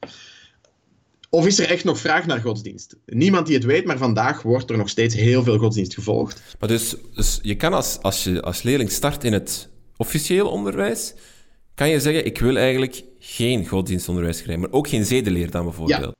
[1.35, 2.97] Of is er echt nog vraag naar godsdienst?
[3.07, 6.43] Niemand die het weet, maar vandaag wordt er nog steeds heel veel godsdienst gevolgd.
[6.59, 11.15] Maar dus, dus je kan als, als je als leerling start in het officieel onderwijs,
[11.75, 16.01] kan je zeggen, ik wil eigenlijk geen godsdienstonderwijs krijgen, maar ook geen zedeleer dan bijvoorbeeld.
[16.01, 16.15] Ja.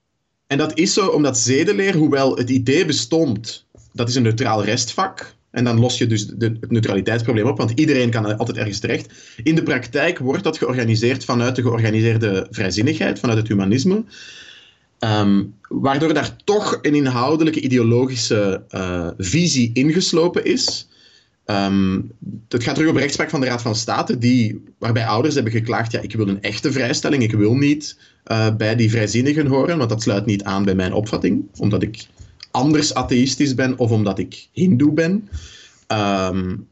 [0.47, 5.35] En dat is zo omdat zedeleer, hoewel het idee bestond, dat is een neutraal restvak.
[5.51, 9.13] En dan los je dus de, het neutraliteitsprobleem op, want iedereen kan altijd ergens terecht.
[9.43, 14.05] In de praktijk wordt dat georganiseerd vanuit de georganiseerde vrijzinnigheid, vanuit het humanisme.
[15.05, 20.89] Um, waardoor daar toch een inhoudelijke ideologische uh, visie ingeslopen is.
[21.47, 22.13] Um,
[22.49, 25.93] het gaat terug op rechtspraak van de Raad van State, die, waarbij ouders hebben geklaagd:
[25.93, 29.91] ja, ik wil een echte vrijstelling, ik wil niet uh, bij die vrijzinnigen horen, want
[29.91, 32.07] dat sluit niet aan bij mijn opvatting, omdat ik
[32.51, 35.29] anders atheïstisch ben of omdat ik Hindoe ben.
[35.89, 36.67] Um,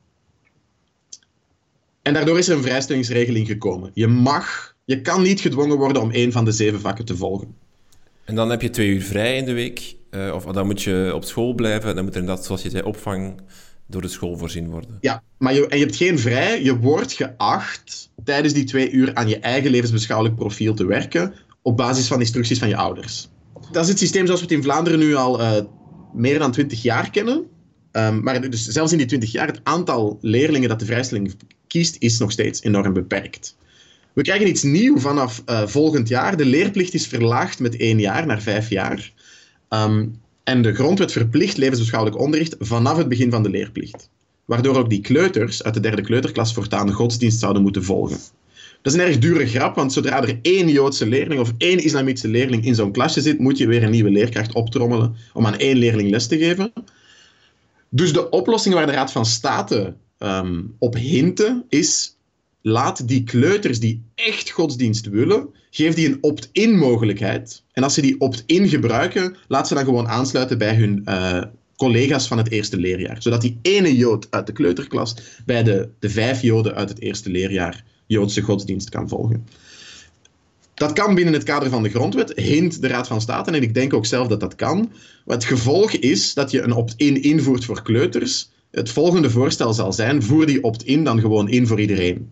[2.02, 3.90] en daardoor is er een vrijstellingsregeling gekomen.
[3.94, 7.54] Je mag, je kan niet gedwongen worden om één van de zeven vakken te volgen.
[8.30, 11.12] En dan heb je twee uur vrij in de week, uh, of dan moet je
[11.14, 13.40] op school blijven, dan moet er inderdaad, zoals je zei, opvang
[13.86, 14.98] door de school voorzien worden.
[15.00, 16.62] Ja, maar je, en je hebt geen vrij.
[16.62, 21.76] Je wordt geacht tijdens die twee uur aan je eigen levensbeschouwelijk profiel te werken op
[21.76, 23.28] basis van instructies van je ouders.
[23.72, 25.52] Dat is het systeem zoals we het in Vlaanderen nu al uh,
[26.14, 27.46] meer dan twintig jaar kennen.
[27.92, 31.34] Um, maar dus zelfs in die twintig jaar, het aantal leerlingen dat de vrijstelling
[31.66, 33.56] kiest, is nog steeds enorm beperkt.
[34.12, 36.36] We krijgen iets nieuws vanaf uh, volgend jaar.
[36.36, 39.12] De leerplicht is verlaagd met één jaar naar vijf jaar.
[39.68, 44.10] Um, en de grondwet verplicht levensbeschouwelijk onderricht vanaf het begin van de leerplicht.
[44.44, 48.18] Waardoor ook die kleuters uit de derde kleuterklas voortaan de godsdienst zouden moeten volgen.
[48.82, 52.28] Dat is een erg dure grap, want zodra er één Joodse leerling of één islamitische
[52.28, 55.76] leerling in zo'n klasje zit, moet je weer een nieuwe leerkracht optrommelen om aan één
[55.76, 56.72] leerling les te geven.
[57.88, 62.16] Dus de oplossing waar de Raad van State um, op hinten is
[62.62, 67.62] laat die kleuters die echt godsdienst willen, geef die een opt-in mogelijkheid.
[67.72, 71.42] En als ze die opt-in gebruiken, laat ze dan gewoon aansluiten bij hun uh,
[71.76, 73.22] collega's van het eerste leerjaar.
[73.22, 77.30] Zodat die ene Jood uit de kleuterklas bij de, de vijf Joden uit het eerste
[77.30, 79.46] leerjaar Joodse godsdienst kan volgen.
[80.74, 83.74] Dat kan binnen het kader van de grondwet, hint de Raad van State, en ik
[83.74, 84.92] denk ook zelf dat dat kan.
[85.26, 88.50] Het gevolg is dat je een opt-in invoert voor kleuters.
[88.70, 92.30] Het volgende voorstel zal zijn, voer die opt-in dan gewoon in voor iedereen.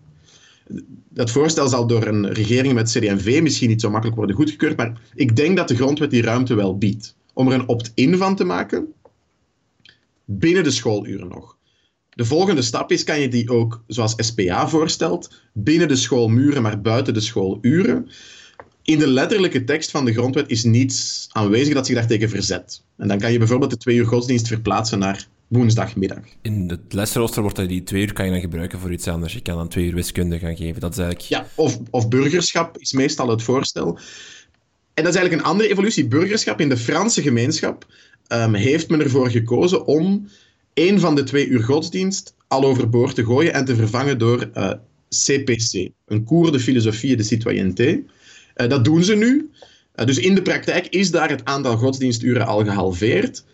[1.08, 5.00] Dat voorstel zal door een regering met CD&V misschien niet zo makkelijk worden goedgekeurd, maar
[5.14, 7.16] ik denk dat de grondwet die ruimte wel biedt.
[7.32, 8.86] Om er een opt-in van te maken,
[10.24, 11.56] binnen de schooluren nog.
[12.08, 16.80] De volgende stap is, kan je die ook, zoals SPA voorstelt, binnen de schoolmuren, maar
[16.80, 18.08] buiten de schooluren.
[18.82, 22.82] In de letterlijke tekst van de grondwet is niets aanwezig dat zich daartegen verzet.
[22.96, 26.24] En dan kan je bijvoorbeeld de twee uur godsdienst verplaatsen naar woensdagmiddag.
[26.42, 29.32] In het lesrooster wordt dat die twee uur kan je dan gebruiken voor iets anders.
[29.32, 30.80] Je kan dan twee uur wiskunde gaan geven.
[30.80, 31.28] Dat is eigenlijk...
[31.28, 33.99] Ja, of, of burgerschap is meestal het voorstel.
[34.94, 36.09] En dat is eigenlijk een andere evolutie.
[36.09, 37.86] Burgerschap in de Franse gemeenschap
[38.28, 40.28] um, heeft men ervoor gekozen om
[40.72, 44.70] één van de twee uur godsdienst al overboord te gooien en te vervangen door uh,
[44.70, 44.78] eh,
[45.09, 48.03] CPC, een cours de philosophie de citoyenneté.
[48.57, 49.51] Uh, dat doen ze nu.
[49.96, 53.44] Uh, dus in de praktijk is daar het aantal godsdiensturen al gehalveerd.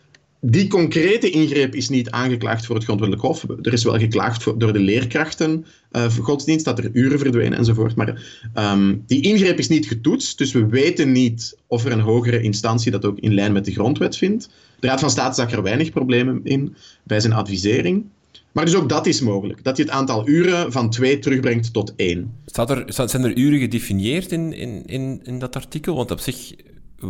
[0.46, 3.44] Die concrete ingreep is niet aangeklaagd voor het Grondwettelijk Hof.
[3.62, 7.94] Er is wel geklaagd voor, door de leerkrachten uh, godsdienst, dat er uren verdwenen enzovoort.
[7.94, 12.40] Maar um, die ingreep is niet getoetst, dus we weten niet of er een hogere
[12.40, 14.48] instantie dat ook in lijn met de grondwet vindt.
[14.80, 18.04] De Raad van State zag er weinig problemen in bij zijn advisering.
[18.52, 19.64] Maar dus ook dat is mogelijk.
[19.64, 22.32] Dat je het aantal uren van twee terugbrengt tot één.
[22.46, 25.94] Staat er, zijn er uren gedefinieerd in, in, in, in dat artikel?
[25.94, 26.52] Want op zich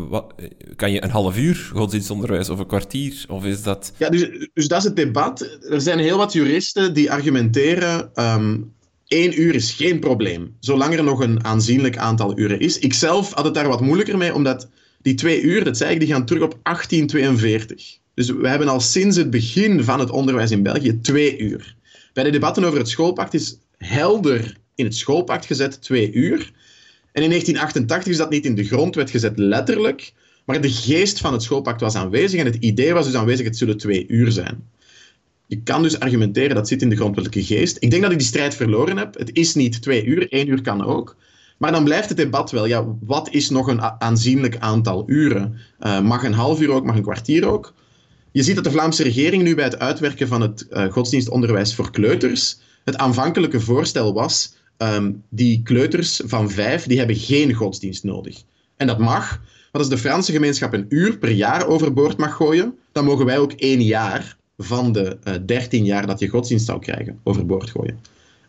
[0.09, 0.35] wat,
[0.77, 3.25] kan je een half uur godsdienstonderwijs of een kwartier?
[3.29, 3.93] Of is dat...
[3.97, 5.59] Ja, dus, dus dat is het debat.
[5.71, 8.11] Er zijn heel wat juristen die argumenteren...
[8.15, 8.73] Um,
[9.07, 12.79] één uur is geen probleem, zolang er nog een aanzienlijk aantal uren is.
[12.79, 14.69] Ik zelf had het daar wat moeilijker mee, omdat
[15.03, 17.99] die twee uur, dat zei ik, die gaan terug op 1842.
[18.15, 21.77] Dus we hebben al sinds het begin van het onderwijs in België twee uur.
[22.13, 26.53] Bij de debatten over het schoolpact is helder in het schoolpact gezet twee uur.
[27.15, 30.13] En in 1988 is dat niet in de grondwet gezet letterlijk,
[30.45, 33.57] maar de geest van het schoolpact was aanwezig en het idee was dus aanwezig, het
[33.57, 34.69] zullen twee uur zijn.
[35.47, 37.77] Je kan dus argumenteren, dat zit in de grondwettelijke geest.
[37.81, 39.19] Ik denk dat ik die strijd verloren heb.
[39.19, 41.17] Het is niet twee uur, één uur kan ook.
[41.59, 45.59] Maar dan blijft het debat wel, ja, wat is nog een aanzienlijk aantal uren?
[45.81, 47.75] Uh, mag een half uur ook, mag een kwartier ook?
[48.33, 51.91] Je ziet dat de Vlaamse regering nu bij het uitwerken van het uh, godsdienstonderwijs voor
[51.91, 58.43] kleuters het aanvankelijke voorstel was, um, die kleuters van vijf, die hebben geen godsdienst nodig.
[58.77, 59.41] En dat mag,
[59.73, 63.39] want als de Franse gemeenschap een uur per jaar overboord mag gooien, dan mogen wij
[63.39, 67.99] ook één jaar van de uh, dertien jaar dat je godsdienst zou krijgen overboord gooien.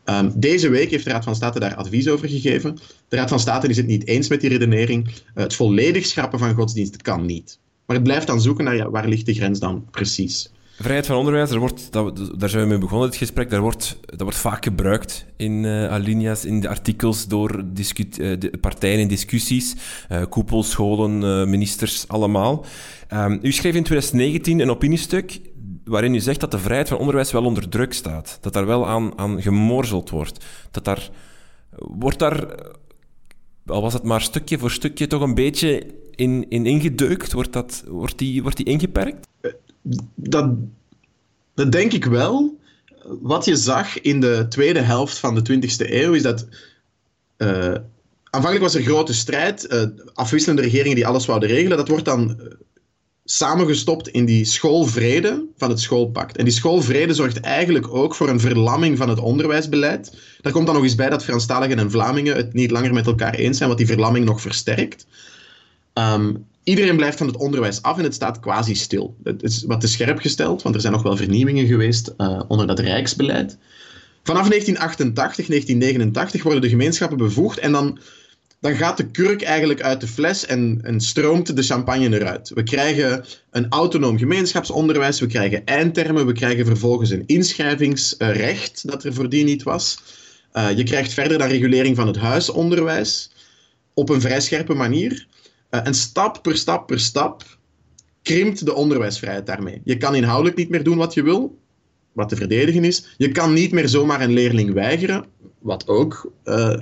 [0.05, 2.77] Um, deze week heeft de Raad van State daar advies over gegeven.
[3.07, 5.07] De Raad van State is het niet eens met die redenering.
[5.07, 7.59] Uh, het volledig schrappen van godsdienst kan niet.
[7.85, 10.49] Maar het blijft dan zoeken naar ja, waar ligt de grens dan precies.
[10.77, 11.89] Vrijheid van onderwijs, daar, wordt,
[12.39, 13.49] daar zijn we mee begonnen, het gesprek.
[13.49, 18.57] Daar wordt, dat wordt vaak gebruikt in uh, alinea's, in de artikels door uh, de
[18.61, 19.75] partijen in discussies.
[20.11, 22.65] Uh, koepels, scholen, ministers, allemaal.
[23.13, 25.39] Um, u schreef in 2019 een opiniestuk
[25.83, 28.37] waarin u zegt dat de vrijheid van onderwijs wel onder druk staat.
[28.41, 30.45] Dat daar wel aan, aan gemorzeld wordt.
[30.71, 31.09] Dat daar...
[31.77, 32.55] Wordt daar,
[33.65, 37.33] al was het maar stukje voor stukje, toch een beetje in, in ingedeukt?
[37.33, 39.27] Wordt, dat, wordt, die, wordt die ingeperkt?
[40.15, 40.49] Dat,
[41.53, 42.57] dat denk ik wel.
[43.21, 46.47] Wat je zag in de tweede helft van de 20e eeuw is dat.
[47.37, 47.75] Uh,
[48.23, 49.83] aanvankelijk was er grote strijd, uh,
[50.13, 51.77] afwisselende regeringen die alles wouden regelen.
[51.77, 52.45] Dat wordt dan uh,
[53.25, 56.37] samengestopt in die schoolvrede van het schoolpact.
[56.37, 60.17] En die schoolvrede zorgt eigenlijk ook voor een verlamming van het onderwijsbeleid.
[60.41, 63.33] Daar komt dan nog eens bij dat Franstaligen en Vlamingen het niet langer met elkaar
[63.33, 65.05] eens zijn, wat die verlamming nog versterkt.
[65.93, 69.15] Um, iedereen blijft van het onderwijs af en het staat quasi stil.
[69.23, 72.67] Het is wat te scherp gesteld, want er zijn nog wel vernieuwingen geweest uh, onder
[72.67, 73.57] dat rijksbeleid.
[74.23, 77.99] Vanaf 1988, 1989 worden de gemeenschappen bevoegd en dan,
[78.59, 82.51] dan gaat de kurk eigenlijk uit de fles en, en stroomt de champagne eruit.
[82.53, 89.13] We krijgen een autonoom gemeenschapsonderwijs, we krijgen eindtermen, we krijgen vervolgens een inschrijvingsrecht dat er
[89.13, 89.97] voordien niet was.
[90.53, 93.29] Uh, je krijgt verder dan regulering van het huisonderwijs
[93.93, 95.27] op een vrij scherpe manier.
[95.75, 97.57] Uh, en stap per stap per stap
[98.21, 99.81] krimpt de onderwijsvrijheid daarmee.
[99.83, 101.57] Je kan inhoudelijk niet meer doen wat je wil,
[102.11, 103.15] wat te verdedigen is.
[103.17, 105.25] Je kan niet meer zomaar een leerling weigeren,
[105.59, 106.79] wat ook uh,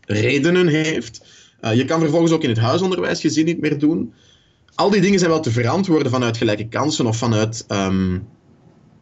[0.00, 1.24] redenen heeft.
[1.60, 4.14] Uh, je kan vervolgens ook in het huisonderwijs je zin niet meer doen.
[4.74, 8.28] Al die dingen zijn wel te verantwoorden vanuit gelijke kansen of vanuit um,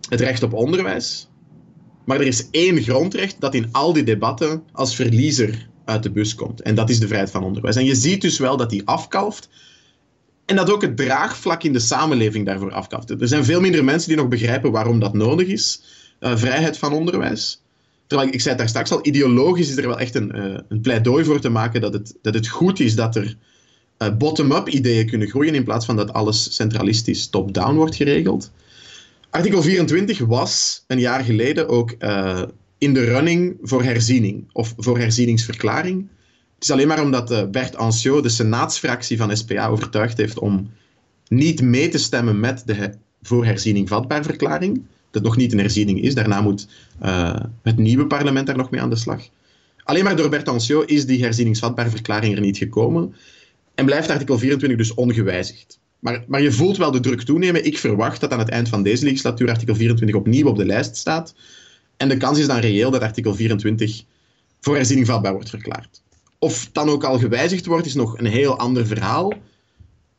[0.08, 1.28] het recht op onderwijs.
[2.04, 6.34] Maar er is één grondrecht dat in al die debatten als verliezer uit de bus
[6.34, 6.62] komt.
[6.62, 7.76] En dat is de vrijheid van onderwijs.
[7.76, 9.48] En je ziet dus wel dat die afkalft.
[10.44, 13.10] En dat ook het draagvlak in de samenleving daarvoor afkalft.
[13.10, 15.82] Er zijn veel minder mensen die nog begrijpen waarom dat nodig is.
[16.20, 17.62] Uh, vrijheid van onderwijs.
[18.06, 20.80] Terwijl, ik zei het daar straks al, ideologisch is er wel echt een, uh, een
[20.80, 23.36] pleidooi voor te maken dat het, dat het goed is dat er
[23.98, 28.50] uh, bottom-up ideeën kunnen groeien in plaats van dat alles centralistisch top-down wordt geregeld.
[29.30, 31.96] Artikel 24 was een jaar geleden ook
[32.84, 36.08] in de running voor herziening of voor herzieningsverklaring.
[36.54, 40.70] Het is alleen maar omdat uh, Bert Anciot, de senaatsfractie van SPA, overtuigd heeft om
[41.28, 44.82] niet mee te stemmen met de voor herziening vatbaar verklaring.
[45.10, 46.14] Dat nog niet een herziening is.
[46.14, 46.68] Daarna moet
[47.02, 49.28] uh, het nieuwe parlement daar nog mee aan de slag.
[49.84, 53.14] Alleen maar door Bert Anciot is die herzieningsvatbaar verklaring er niet gekomen.
[53.74, 55.78] En blijft artikel 24 dus ongewijzigd.
[55.98, 57.64] Maar, maar je voelt wel de druk toenemen.
[57.64, 60.96] Ik verwacht dat aan het eind van deze legislatuur artikel 24 opnieuw op de lijst
[60.96, 61.34] staat.
[61.96, 64.04] En de kans is dan reëel dat artikel 24
[64.60, 66.02] voor herziening vatbaar wordt verklaard.
[66.38, 69.32] Of dan ook al gewijzigd wordt, is nog een heel ander verhaal.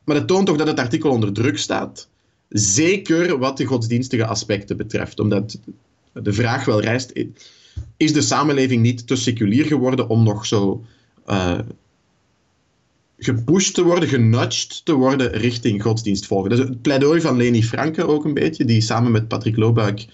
[0.04, 2.08] Maar het toont toch dat het artikel onder druk staat.
[2.48, 5.18] Zeker wat de godsdienstige aspecten betreft.
[5.18, 5.58] Omdat
[6.12, 7.12] de vraag wel rijst:
[7.96, 10.84] is de samenleving niet te seculier geworden om nog zo
[11.26, 11.58] uh,
[13.18, 16.50] gepusht te worden, genudged te worden richting godsdienstvolgen?
[16.50, 20.06] Dat is het pleidooi van Leni Franke ook een beetje, die samen met Patrick Lobuik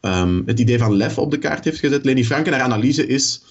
[0.00, 2.04] um, het idee van lef op de kaart heeft gezet.
[2.04, 3.42] Leni Franke, haar analyse is: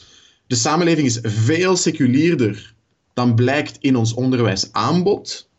[0.47, 2.73] de samenleving is veel seculierder
[3.13, 5.49] dan blijkt in ons onderwijsaanbod.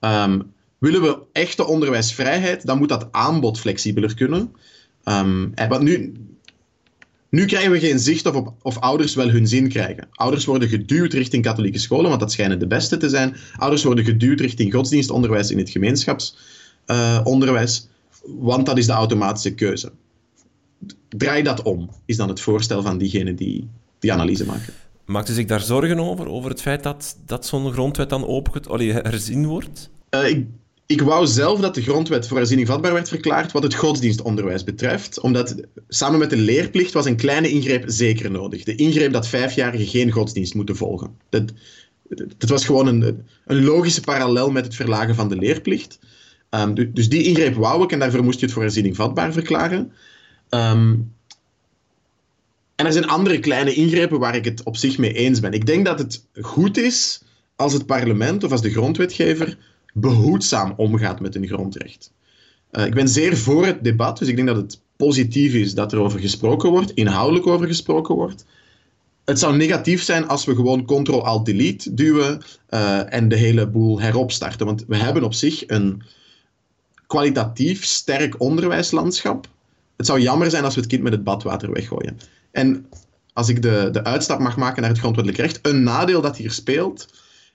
[0.00, 4.52] Um, willen we echte onderwijsvrijheid, dan moet dat aanbod flexibeler kunnen.
[5.04, 6.12] Um, want nu,
[7.30, 10.08] nu krijgen we geen zicht op of ouders wel hun zin krijgen.
[10.10, 13.36] Ouders worden geduwd richting katholieke scholen, want dat schijnen de beste te zijn.
[13.56, 17.89] Ouders worden geduwd richting godsdienstonderwijs in het gemeenschapsonderwijs, uh,
[18.24, 19.92] want dat is de automatische keuze.
[21.08, 23.68] Draai dat om, is dan het voorstel van diegenen die
[23.98, 24.72] die analyse maken.
[25.04, 28.66] Maakt u zich daar zorgen over, over het feit dat, dat zo'n grondwet dan open,
[28.66, 29.90] allee, herzien wordt?
[30.10, 30.46] Uh, ik
[30.90, 35.20] ik wou zelf dat de grondwet voor herziening vatbaar werd verklaard wat het godsdienstonderwijs betreft,
[35.20, 35.54] omdat
[35.88, 38.64] samen met de leerplicht was een kleine ingreep zeker nodig.
[38.64, 41.16] De ingreep dat vijfjarigen geen godsdienst moeten volgen.
[41.28, 41.52] Dat,
[42.38, 45.98] dat was gewoon een, een logische parallel met het verlagen van de leerplicht.
[46.50, 49.92] Um, dus die ingreep wou ik en daarvoor moest je het voor herziening vatbaar verklaren.
[50.50, 51.12] Um,
[52.74, 55.52] en er zijn andere kleine ingrepen waar ik het op zich mee eens ben.
[55.52, 57.22] Ik denk dat het goed is
[57.56, 59.58] als het parlement of als de grondwetgever
[59.94, 62.12] behoedzaam omgaat met een grondrecht.
[62.72, 65.92] Uh, ik ben zeer voor het debat, dus ik denk dat het positief is dat
[65.92, 68.44] er over gesproken wordt, inhoudelijk over gesproken wordt.
[69.24, 74.66] Het zou negatief zijn als we gewoon Ctrl-Alt-Delete duwen uh, en de hele boel heropstarten.
[74.66, 76.02] Want we hebben op zich een
[77.10, 79.46] kwalitatief sterk onderwijslandschap.
[79.96, 82.18] Het zou jammer zijn als we het kind met het badwater weggooien.
[82.50, 82.86] En
[83.32, 86.50] als ik de, de uitstap mag maken naar het grondwettelijk recht, een nadeel dat hier
[86.50, 87.08] speelt,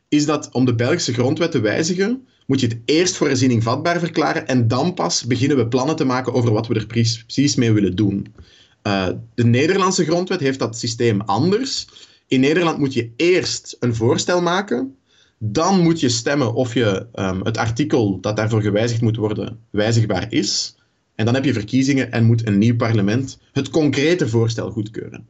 [0.09, 3.99] is dat om de Belgische grondwet te wijzigen, moet je het eerst voor herziening vatbaar
[3.99, 7.71] verklaren en dan pas beginnen we plannen te maken over wat we er precies mee
[7.71, 8.33] willen doen.
[8.83, 11.87] Uh, de Nederlandse grondwet heeft dat systeem anders.
[12.27, 14.95] In Nederland moet je eerst een voorstel maken,
[15.37, 20.25] dan moet je stemmen of je um, het artikel dat daarvoor gewijzigd moet worden wijzigbaar
[20.29, 20.75] is.
[21.15, 25.27] En dan heb je verkiezingen en moet een nieuw parlement het concrete voorstel goedkeuren.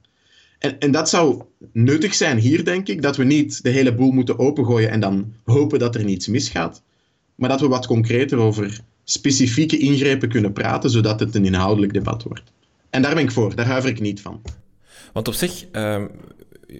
[0.59, 1.41] En, en dat zou
[1.71, 5.33] nuttig zijn hier, denk ik, dat we niet de hele boel moeten opengooien en dan
[5.43, 6.81] hopen dat er niets misgaat,
[7.35, 12.23] maar dat we wat concreter over specifieke ingrepen kunnen praten, zodat het een inhoudelijk debat
[12.23, 12.51] wordt.
[12.89, 14.41] En daar ben ik voor, daar huiver ik niet van.
[15.13, 16.03] Want op zich, uh,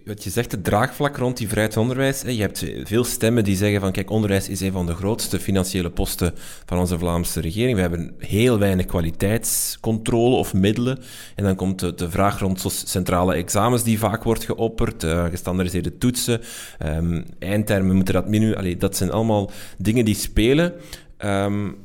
[0.05, 2.21] wat je zegt, het draagvlak rond die vrijheid onderwijs.
[2.21, 5.89] Je hebt veel stemmen die zeggen van, kijk, onderwijs is een van de grootste financiële
[5.89, 6.33] posten
[6.65, 7.75] van onze Vlaamse regering.
[7.75, 10.99] We hebben heel weinig kwaliteitscontrole of middelen.
[11.35, 16.41] En dan komt de, vraag rond centrale examens die vaak wordt geopperd, uh, gestandardiseerde toetsen,
[16.85, 18.55] um, eindtermen moeten dat.
[18.55, 20.73] Allee, dat zijn allemaal dingen die spelen.
[21.19, 21.77] Um,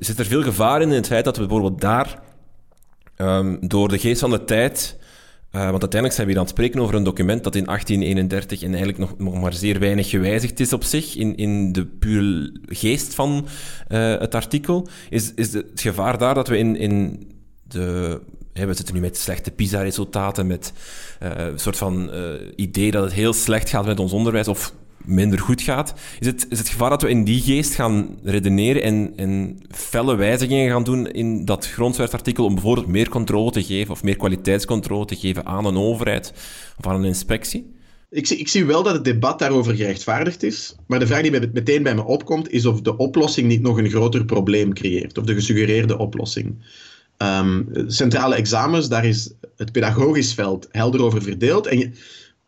[0.00, 2.22] zit, er veel gevaar in, in het feit dat we bijvoorbeeld daar
[3.16, 5.00] um, door de geest van de tijd
[5.52, 8.62] uh, want uiteindelijk zijn we hier aan het spreken over een document dat in 1831
[8.62, 12.60] en eigenlijk nog, nog maar zeer weinig gewijzigd is op zich, in, in de pure
[12.66, 13.46] geest van
[13.88, 14.88] uh, het artikel.
[15.08, 17.26] Is, is het gevaar daar dat we in, in
[17.62, 18.20] de
[18.52, 20.72] we zitten nu met slechte PISA-resultaten, met
[21.22, 22.10] uh, een soort van
[22.56, 24.74] idee dat het heel slecht gaat met ons onderwijs, of
[25.04, 25.94] minder goed gaat.
[26.20, 30.14] Is het, is het gevaar dat we in die geest gaan redeneren en, en felle
[30.14, 35.04] wijzigingen gaan doen in dat grondwetartikel om bijvoorbeeld meer controle te geven of meer kwaliteitscontrole
[35.04, 36.32] te geven aan een overheid
[36.78, 37.70] of aan een inspectie?
[38.10, 41.50] Ik zie, ik zie wel dat het debat daarover gerechtvaardigd is, maar de vraag die
[41.52, 45.24] meteen bij me opkomt is of de oplossing niet nog een groter probleem creëert, of
[45.24, 46.54] de gesuggereerde oplossing.
[47.18, 51.66] Um, centrale examens, daar is het pedagogisch veld helder over verdeeld.
[51.66, 51.94] En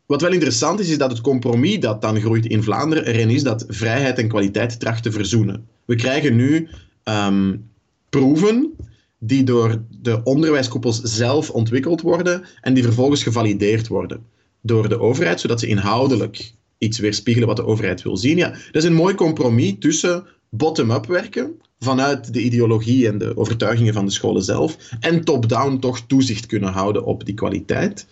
[0.07, 3.42] wat wel interessant is, is dat het compromis dat dan groeit in Vlaanderen erin is
[3.42, 5.66] dat vrijheid en kwaliteit tracht te verzoenen.
[5.84, 6.68] We krijgen nu
[7.05, 7.70] um,
[8.09, 8.72] proeven
[9.18, 14.24] die door de onderwijskoepels zelf ontwikkeld worden en die vervolgens gevalideerd worden
[14.61, 18.36] door de overheid, zodat ze inhoudelijk iets weerspiegelen wat de overheid wil zien.
[18.36, 23.94] Ja, dat is een mooi compromis tussen bottom-up werken, vanuit de ideologie en de overtuigingen
[23.94, 28.07] van de scholen zelf, en top-down toch toezicht kunnen houden op die kwaliteit.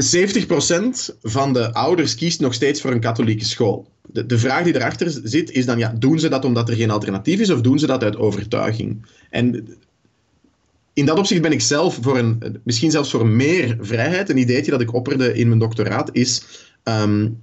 [0.00, 0.28] Uh,
[1.12, 3.88] 70% van de ouders kiest nog steeds voor een katholieke school.
[4.06, 6.90] De, de vraag die erachter zit is dan, ja, doen ze dat omdat er geen
[6.90, 9.06] alternatief is of doen ze dat uit overtuiging?
[9.30, 9.68] En
[10.92, 14.30] in dat opzicht ben ik zelf voor een, misschien zelfs voor meer vrijheid.
[14.30, 16.42] Een ideetje dat ik opperde in mijn doctoraat is
[16.84, 17.42] um,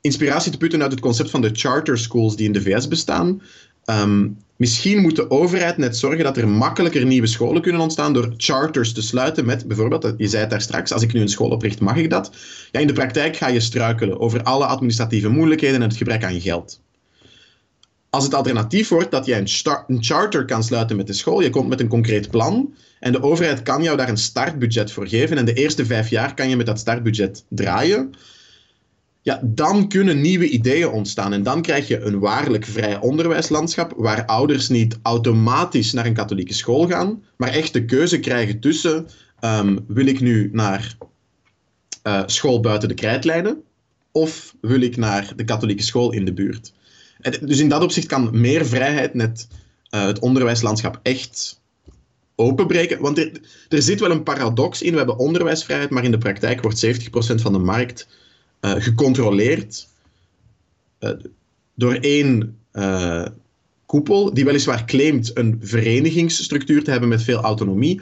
[0.00, 3.42] inspiratie te putten uit het concept van de charter schools die in de VS bestaan.
[3.84, 8.34] Um, misschien moet de overheid net zorgen dat er makkelijker nieuwe scholen kunnen ontstaan door
[8.36, 11.50] charters te sluiten met, bijvoorbeeld, je zei het daar straks, als ik nu een school
[11.50, 12.30] opricht, mag ik dat?
[12.70, 16.40] Ja, in de praktijk ga je struikelen over alle administratieve moeilijkheden en het gebrek aan
[16.40, 16.80] geld.
[18.10, 19.48] Als het alternatief wordt dat jij een,
[19.86, 23.22] een charter kan sluiten met de school, je komt met een concreet plan en de
[23.22, 26.56] overheid kan jou daar een startbudget voor geven en de eerste vijf jaar kan je
[26.56, 28.14] met dat startbudget draaien,
[29.22, 31.32] ja, dan kunnen nieuwe ideeën ontstaan.
[31.32, 36.54] En dan krijg je een waarlijk vrij onderwijslandschap, waar ouders niet automatisch naar een katholieke
[36.54, 39.06] school gaan, maar echt de keuze krijgen tussen:
[39.40, 40.96] um, wil ik nu naar
[42.02, 43.62] uh, school buiten de krijtlijnen,
[44.12, 46.72] of wil ik naar de katholieke school in de buurt?
[47.20, 49.48] En dus in dat opzicht kan meer vrijheid net
[49.90, 51.60] uh, het onderwijslandschap echt
[52.34, 53.00] openbreken.
[53.00, 53.30] Want er,
[53.68, 54.90] er zit wel een paradox in.
[54.90, 56.88] We hebben onderwijsvrijheid, maar in de praktijk wordt 70%
[57.34, 58.08] van de markt
[58.60, 59.88] uh, gecontroleerd
[61.00, 61.10] uh,
[61.74, 63.26] door één uh,
[63.86, 68.00] koepel, die weliswaar claimt een verenigingsstructuur te hebben met veel autonomie,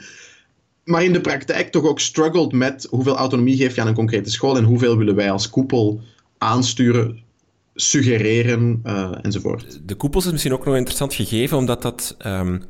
[0.83, 4.29] maar in de praktijk toch ook struggelt met hoeveel autonomie geef je aan een concrete
[4.29, 6.01] school en hoeveel willen wij als koepel
[6.37, 7.19] aansturen,
[7.75, 8.81] suggereren
[9.21, 9.79] enzovoort.
[9.85, 12.15] De koepels is misschien ook nog interessant gegeven, omdat dat...
[12.25, 12.61] Um,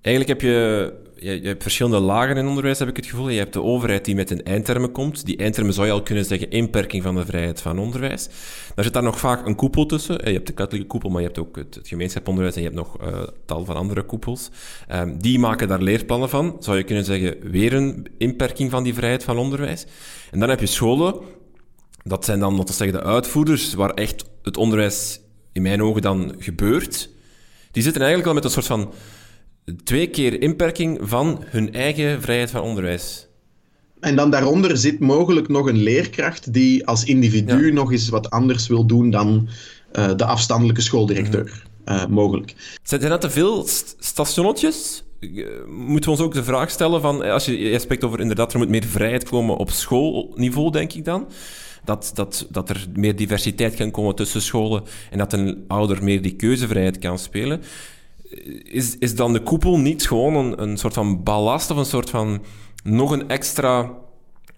[0.00, 3.28] eigenlijk heb je je, je, hebt verschillende lagen in onderwijs, heb ik het gevoel.
[3.28, 5.26] Je hebt de overheid die met een eindtermen komt.
[5.26, 8.28] Die eindtermen zou je al kunnen zeggen inperking van de vrijheid van onderwijs.
[8.74, 10.18] Daar zit daar nog vaak een koepel tussen.
[10.24, 12.80] Je hebt de katholieke koepel, maar je hebt ook het, het gemeenschapsonderwijs en je hebt
[12.80, 14.50] nog uh, tal van andere koepels.
[14.92, 16.56] Um, die maken daar leerplannen van.
[16.60, 19.86] Zou je kunnen zeggen, weer een inperking van die vrijheid van onderwijs.
[20.30, 21.14] En dan heb je scholen.
[22.02, 25.20] Dat zijn dan, wat te zeggen, de uitvoerders, waar echt het onderwijs
[25.52, 27.08] in mijn ogen dan gebeurt.
[27.70, 28.92] Die zitten eigenlijk al met een soort van
[29.84, 33.28] twee keer inperking van hun eigen vrijheid van onderwijs.
[34.00, 38.66] En dan daaronder zit mogelijk nog een leerkracht die als individu nog eens wat anders
[38.66, 39.48] wil doen dan
[39.92, 41.64] uh, de afstandelijke schooldirecteur.
[41.86, 42.54] Uh, mogelijk.
[42.82, 45.04] Zijn dat te veel st stationnetjes?
[45.20, 45.28] Eh,
[45.68, 48.58] moeten we ons ook de vraag stellen van, als je, je spreekt over inderdaad, er
[48.58, 51.28] moet meer vrijheid komen op schoolniveau, denk ik dan.
[51.84, 56.22] Dat, dat, dat er meer diversiteit kan komen tussen scholen en dat een ouder meer
[56.22, 57.62] die keuzevrijheid kan spelen
[58.64, 62.10] is, is dan de koepel niet gewoon een, een soort van ballast of een soort
[62.10, 62.42] van
[62.84, 63.90] nog een extra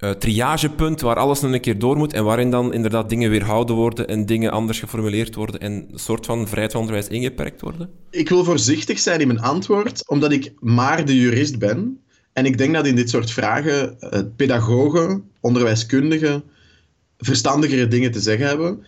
[0.00, 3.76] uh, triagepunt waar alles nog een keer door moet en waarin dan inderdaad dingen weerhouden
[3.76, 7.90] worden en dingen anders geformuleerd worden en een soort van vrijheid van onderwijs ingeperkt worden?
[8.10, 12.00] Ik wil voorzichtig zijn in mijn antwoord, omdat ik maar de jurist ben.
[12.32, 16.42] En ik denk dat in dit soort vragen uh, pedagogen, onderwijskundigen,
[17.18, 18.84] verstandigere dingen te zeggen hebben.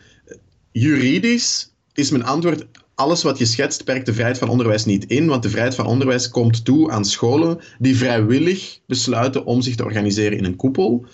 [0.73, 2.67] Juridisch is mijn antwoord
[3.01, 5.87] alles wat je schetst perkt de vrijheid van onderwijs niet in, want de vrijheid van
[5.87, 11.05] onderwijs komt toe aan scholen die vrijwillig besluiten om zich te organiseren in een koepel.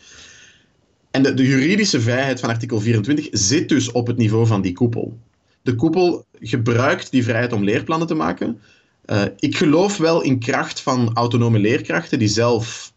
[1.11, 5.19] En de, juridische vrijheid van artikel 24 zit dus op het niveau van die koepel.
[5.63, 8.61] De koepel gebruikt die vrijheid om leerplannen te maken.
[9.07, 12.93] Uh, ik geloof wel in kracht van autonome leerkrachten die zelf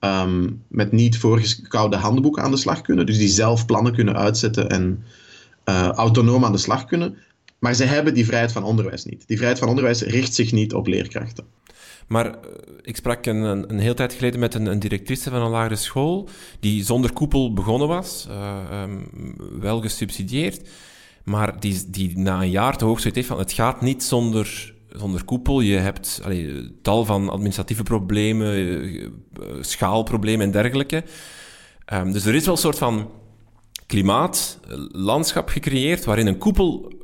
[0.00, 4.68] um, met niet voorgekoude handboeken aan de slag kunnen, dus die zelf plannen kunnen uitzetten
[4.68, 5.04] en
[5.68, 7.16] uh, autonoom aan de slag kunnen.
[7.62, 9.26] Maar ze hebben die vrijheid van onderwijs niet.
[9.26, 11.44] Die vrijheid van onderwijs richt zich niet op leerkrachten.
[12.06, 12.34] Maar eh,
[12.82, 16.28] ik sprak een, een, heel tijd geleden met een, een, directrice van een lagere school,
[16.60, 20.68] die zonder koepel begonnen was, uh, um, wel gesubsidieerd,
[21.24, 24.74] maar die, die na een jaar te hoog zoiets heeft van het gaat niet zonder,
[24.88, 25.60] zonder koepel.
[25.60, 29.08] Je hebt allee, tal van administratieve problemen, uh,
[29.60, 31.04] schaalproblemen en dergelijke.
[31.92, 33.10] Um, dus er is wel een soort van
[33.86, 34.58] klimaat,
[34.92, 37.00] landschap gecreëerd waarin een koepel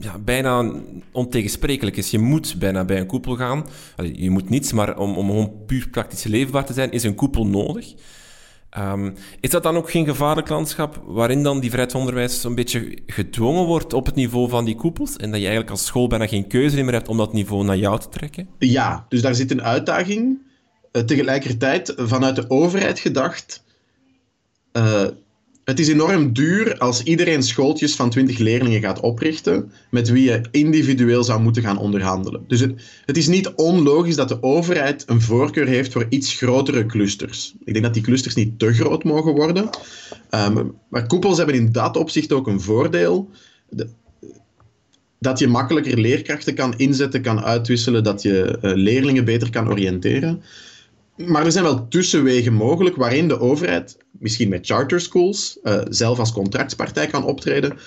[0.00, 0.72] ja, bijna
[1.12, 2.10] ontegensprekelijk is.
[2.10, 3.66] Je moet bijna bij een koepel gaan.
[4.12, 7.46] Je moet niets, maar om, om gewoon puur praktisch leefbaar te zijn, is een koepel
[7.46, 7.94] nodig.
[8.78, 12.54] Um, is dat dan ook geen gevaarlijk landschap waarin dan die vrijheid van onderwijs een
[12.54, 16.06] beetje gedwongen wordt op het niveau van die koepels en dat je eigenlijk als school
[16.06, 18.48] bijna geen keuze meer hebt om dat niveau naar jou te trekken?
[18.58, 20.38] Ja, dus daar zit een uitdaging.
[20.92, 23.64] Uh, tegelijkertijd, vanuit de overheid gedacht,
[24.72, 25.06] uh,
[25.68, 30.40] het is enorm duur als iedereen schooltjes van 20 leerlingen gaat oprichten, met wie je
[30.50, 32.44] individueel zou moeten gaan onderhandelen.
[32.46, 32.60] Dus
[33.04, 37.54] het, is niet onlogisch dat de overheid een voorkeur heeft voor iets grotere clusters.
[37.64, 39.70] Ik denk dat die clusters niet te groot mogen worden.
[40.30, 43.30] Ehm, maar koepels hebben in dat opzicht ook een voordeel.
[45.18, 50.42] dat je makkelijker leerkrachten kan inzetten, kan uitwisselen, dat je uh, leerlingen beter kan oriënteren.
[51.26, 56.18] Maar er zijn wel tussenwegen mogelijk waarin de overheid, misschien met charter schools, uh, zelf
[56.18, 57.78] als contractspartij kan optreden.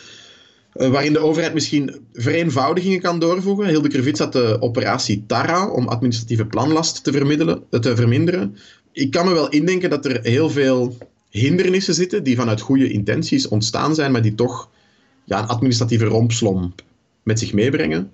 [0.76, 3.68] Uh, waarin de overheid misschien vereenvoudigingen kan doorvoegen.
[3.68, 7.12] Hilde Krevits had de operatie TARA om administratieve planlast te,
[7.72, 8.58] uh, te verminderen.
[8.92, 10.98] Ik kan me wel indenken dat er heel veel
[11.30, 14.70] hindernissen zitten die vanuit goede intenties ontstaan zijn, maar die toch
[15.26, 16.84] ja, een administratieve rompslomp
[17.24, 18.12] met zich meebrengen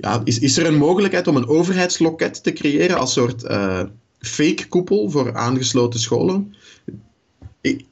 [0.00, 3.82] ja, is, is er een mogelijkheid om een overheidsloket te creëren als soort uh,
[4.18, 6.54] fake koepel voor aangesloten scholen?
[7.60, 7.84] Ik,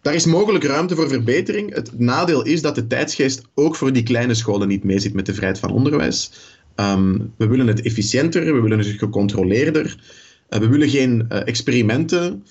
[0.00, 1.74] daar is mogelijk ruimte voor verbetering.
[1.74, 5.34] Het nadeel is dat de tijdsgeest ook voor die kleine scholen niet meezit met de
[5.34, 6.30] vrijheid van onderwijs.
[6.76, 9.96] Um, we willen het efficiënter, we willen het gecontroleerder.
[10.50, 12.44] Uh, we willen geen uh, experimenten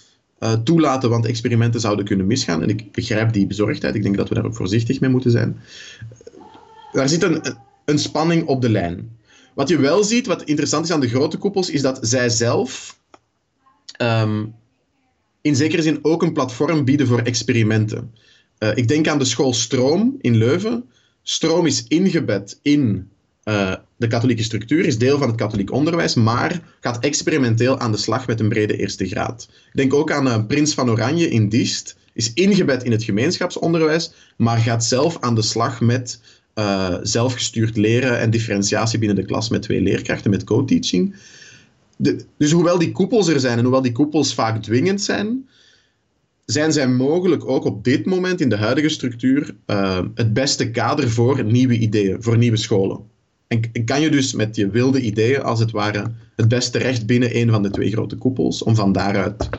[0.64, 2.62] toelaten, want experimenten zouden kunnen misgaan.
[2.62, 3.96] En ik begrijp die bezorgdheid.
[3.96, 5.60] Ik denk dat we daar ook voorzichtig mee moeten zijn.
[6.92, 7.42] Daar zit een,
[7.92, 9.20] een spanning op de lijn.
[9.54, 13.00] Wat je wel ziet, wat interessant is aan de grote koepels, is dat zij zelf
[14.02, 14.54] um,
[15.42, 18.16] in zekere zin ook een platform bieden voor experimenten.
[18.60, 20.84] Uh, ik denk aan de school Stroom in Leuven.
[21.24, 23.10] Stroom is ingebed in
[23.44, 27.98] uh, de katholieke structuur, is deel van het katholiek onderwijs, maar gaat experimenteel aan de
[27.98, 29.48] slag met een brede eerste graad.
[29.52, 34.12] Ik denk ook aan uh, Prins van Oranje in Diest, is ingebed in het gemeenschapsonderwijs,
[34.38, 36.20] maar gaat zelf aan de slag met
[36.56, 41.16] uh, zelfgestuurd leren en differentiatie binnen de klas met twee leerkrachten, met co-teaching.
[42.38, 45.49] dus hoewel die koepels er zijn en hoewel die koepels vaak dwingend zijn,
[46.45, 51.10] zijn zij mogelijk ook op dit moment in de huidige structuur uh, het beste kader
[51.10, 52.99] voor nieuwe ideeën, voor nieuwe scholen.
[53.47, 57.38] En kan je dus met je wilde ideeën, als het ware, het beste recht binnen
[57.38, 59.49] een van de twee grote koepels, om van daaruit,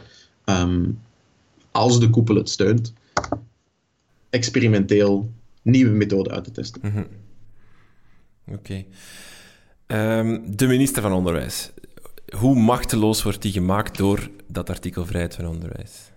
[0.44, 0.98] um,
[1.70, 2.92] als de koepel het steunt,
[4.30, 5.30] experimenteel
[5.62, 6.80] nieuwe methode uit te testen.
[6.92, 7.06] -hmm.
[8.54, 8.84] Oké.
[9.86, 11.72] Um, de minister van Onderwijs.
[12.36, 16.10] Hoe machteloos wordt die gemaakt door dat artikel vrijheid van onderwijs?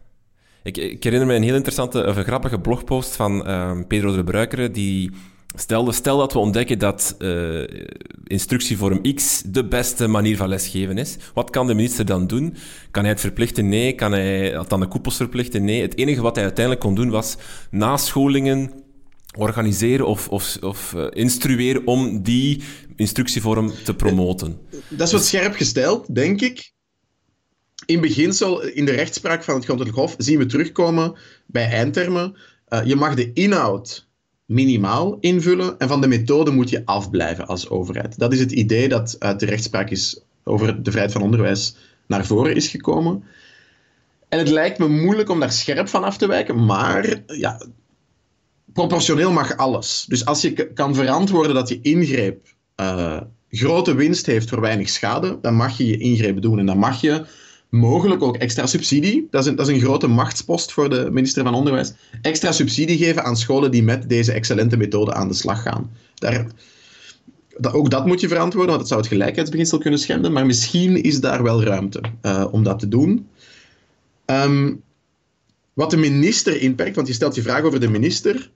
[0.63, 4.23] Ik, ik herinner me een heel interessante, of een grappige blogpost van um, Pedro de
[4.23, 5.11] Bruikere, die
[5.55, 7.63] stelde, stel dat we ontdekken dat uh,
[8.23, 12.55] instructievorm X de beste manier van lesgeven is, wat kan de minister dan doen?
[12.91, 13.69] Kan hij het verplichten?
[13.69, 13.93] Nee.
[13.95, 15.65] Kan hij het aan de koepels verplichten?
[15.65, 15.81] Nee.
[15.81, 17.37] Het enige wat hij uiteindelijk kon doen was
[17.71, 18.71] nascholingen
[19.37, 22.63] organiseren of, of, of uh, instrueren om die
[22.95, 24.59] instructievorm te promoten.
[24.89, 26.73] Dat is wat scherp gesteld, denk ik.
[27.85, 31.15] In beginsel, in de rechtspraak van het Grondwettelijk Hof, zien we terugkomen
[31.45, 32.35] bij eindtermen.
[32.69, 34.07] Uh, je mag de inhoud
[34.45, 38.19] minimaal invullen en van de methode moet je afblijven als overheid.
[38.19, 41.75] Dat is het idee dat uit de rechtspraak is over de vrijheid van onderwijs
[42.07, 43.23] naar voren is gekomen.
[44.29, 47.65] En het lijkt me moeilijk om daar scherp van af te wijken, maar ja,
[48.75, 50.05] proportioneel mag alles.
[50.07, 55.37] Dus als je kan verantwoorden dat je ingreep uh, grote winst heeft voor weinig schade,
[55.41, 56.59] dan mag je je ingreep doen.
[56.59, 57.25] En dan mag je
[57.69, 61.43] mogelijk ook extra subsidie, dat is, een, dat is een grote machtspost voor de minister
[61.43, 65.61] van Onderwijs, extra subsidie geven aan scholen die met deze excellente methode aan de slag
[65.61, 65.91] gaan.
[66.15, 66.47] Daar,
[67.57, 71.03] dat, ook dat moet je verantwoorden, want dat zou het gelijkheidsbeginsel kunnen schenden, maar misschien
[71.03, 73.27] is daar wel ruimte uh, om dat te doen.
[74.25, 74.83] Um,
[75.73, 78.49] wat de minister inperkt, want je stelt je vraag over de minister,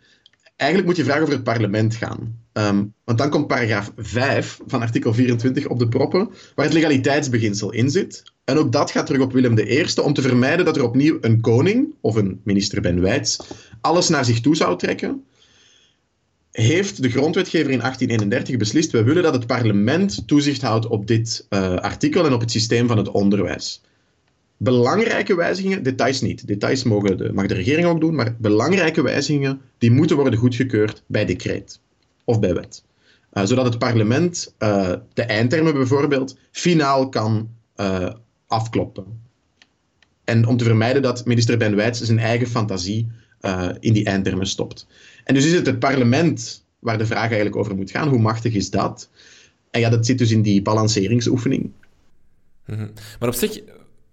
[0.60, 2.38] eigenlijk moet je vragen over het parlement gaan.
[2.54, 7.72] Um, want dan komt paragraaf 5 van artikel 24 op de proppen, waar het legaliteitsbeginsel
[7.72, 8.24] in zit.
[8.44, 11.42] En ook dat gaat terug op Willem I, om te vermijden dat er opnieuw een
[11.42, 13.40] koning, of een minister Ben Wijts,
[13.82, 15.24] alles naar zich toe zou trekken.
[16.52, 21.46] Heeft de grondwetgever in 1831 beslist, we willen dat het parlement toezicht houdt op dit
[21.50, 23.82] uh, artikel en op het systeem van het onderwijs
[24.60, 26.48] belangrijke wijzigingen, details niet.
[26.48, 31.04] Details mogen de, mag de regering ook doen, maar belangrijke wijzigingen die moeten worden goedgekeurd
[31.08, 31.80] bij decreet
[32.24, 32.84] of bij wet.
[33.34, 38.14] Uh, zodat het parlement uh, de eindtermen bijvoorbeeld finaal kan uh,
[38.48, 39.06] afkloppen.
[40.24, 43.08] En om te vermijden dat minister Ben Wijts zijn eigen fantasie
[43.80, 44.88] in die eindtermen stopt.
[45.24, 48.08] En dus is het het parlement waar de vraag eigenlijk over moet gaan.
[48.08, 49.10] Hoe machtig is dat?
[49.72, 51.72] En ja, dat zit dus in die balanceringsoefening.
[52.66, 52.92] -hmm.
[53.20, 53.62] Maar op zich,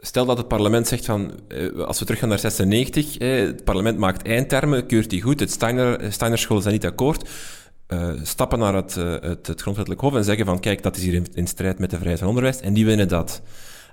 [0.07, 4.26] stel dat het parlement zegt van, eh, als we teruggaan naar 96, het parlement maakt
[4.26, 7.28] eindtermen, keurt die goed, het Steiner, Steiner school zijn niet akkoord,
[7.88, 11.02] uh, stappen naar het, uh, het, het, grondwettelijk hof en zeggen van, kijk, dat is
[11.02, 13.42] hier in, in, strijd met de vrijheid van onderwijs, en die winnen dat.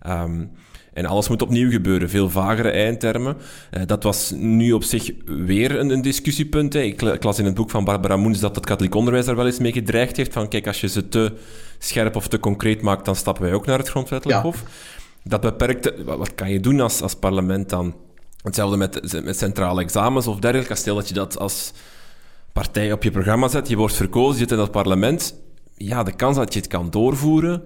[0.07, 0.51] Um,
[0.93, 3.37] En alles moet opnieuw gebeuren, veel vagere eindtermen.
[3.71, 6.73] Uh, dat was nu op zich weer een, een discussiepunt.
[6.73, 6.79] Hè.
[6.79, 9.45] Ik, ik, las in het boek van Barbara Moens dat het katholiek onderwijs daar wel
[9.45, 10.33] eens mee gedreigd heeft.
[10.33, 11.33] Van kijk, als je ze te
[11.77, 14.63] scherp of te concreet maakt, dan stappen wij ook naar het grondwettelijk hof.
[15.23, 16.03] Dat beperkt...
[16.03, 17.95] Wat kan je doen als, als parlement dan?
[18.41, 20.75] Hetzelfde met, met centrale examens of dergelijke.
[20.75, 21.71] Stel dat je dat als
[22.53, 25.35] partij op je programma zet, je wordt verkozen, je zit in dat parlement.
[25.77, 27.63] Ja, de kans dat je het kan doorvoeren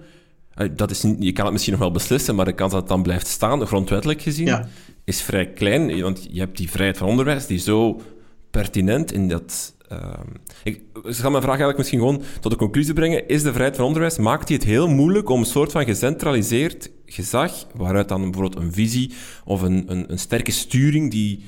[0.58, 2.90] eh, dat is je kan het misschien nog wel beslissen, maar de kans dat het
[2.90, 4.66] dan blijft staan, grondwettelijk gezien,
[5.04, 6.02] is vrij klein.
[6.02, 8.02] Want je hebt die vrijheid van onderwijs die zo
[8.52, 9.76] pertinent in dat.
[9.92, 10.14] Uh,
[10.64, 13.28] ik zal mijn vraag eigenlijk misschien gewoon tot de conclusie brengen.
[13.28, 16.92] Is de vrijheid van onderwijs, maakt die het heel moeilijk om een soort van gecentraliseerd
[17.06, 19.14] gezag, waaruit dan bijvoorbeeld een visie
[19.46, 21.46] of een, een, een sterke sturing die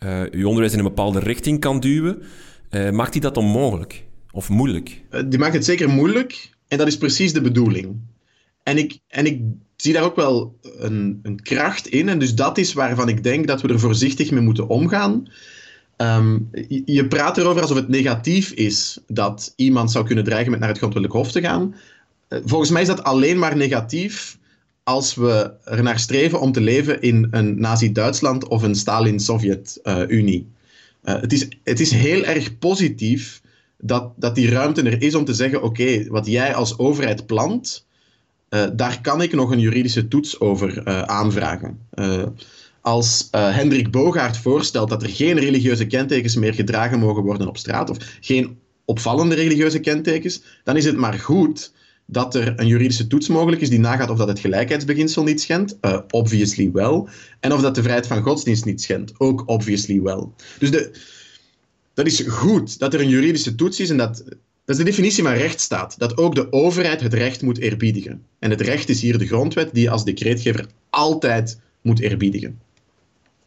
[0.00, 2.22] uh, je onderwijs in een bepaalde richting kan duwen,
[2.70, 5.02] uh, maakt die dat onmogelijk of moeilijk?
[5.26, 7.96] Die maakt het zeker moeilijk en dat is precies de bedoeling.
[8.62, 9.40] En ik, en ik
[9.76, 12.08] zie daar ook wel een, een kracht in.
[12.08, 15.28] En dus dat is waarvan ik denk dat we er voorzichtig mee moeten omgaan.
[15.98, 16.38] Ehm,
[16.84, 20.78] je, praat erover alsof het negatief is dat iemand zou kunnen dreigen met naar het
[20.78, 21.74] grondwettelijk hof te gaan.
[22.28, 24.38] Eh, volgens mij is dat alleen maar negatief
[24.82, 30.46] als we er naar streven om te leven in een Nazi-Duitsland of een Stalin-Sovjet-Unie.
[31.04, 33.42] Uh, het, is, het is heel erg positief
[33.78, 37.86] dat, dat die ruimte er is om te zeggen: oké, wat jij als overheid plant,
[38.50, 41.78] uh, daar kan ik nog een juridische toets over aanvragen.
[42.88, 47.56] Uh, als Hendrik Bogaert voorstelt dat er geen religieuze kentekens meer gedragen mogen worden op
[47.56, 51.72] straat, of geen opvallende religieuze kentekens, dan is het maar goed
[52.06, 55.76] dat er een juridische toets mogelijk is die nagaat of dat het gelijkheidsbeginsel niet schendt,
[56.10, 57.08] obviously wel,
[57.40, 60.34] en of dat de vrijheid van godsdienst niet schendt, ook obviously wel.
[60.58, 60.90] Dus de,
[61.94, 64.24] dat is goed dat er een juridische toets is en dat
[64.64, 68.22] dat is de definitie van rechtsstaat, dat ook de overheid het recht moet eerbiedigen.
[68.38, 72.58] En het recht is hier de grondwet die je als decreetgever altijd moet eerbiedigen.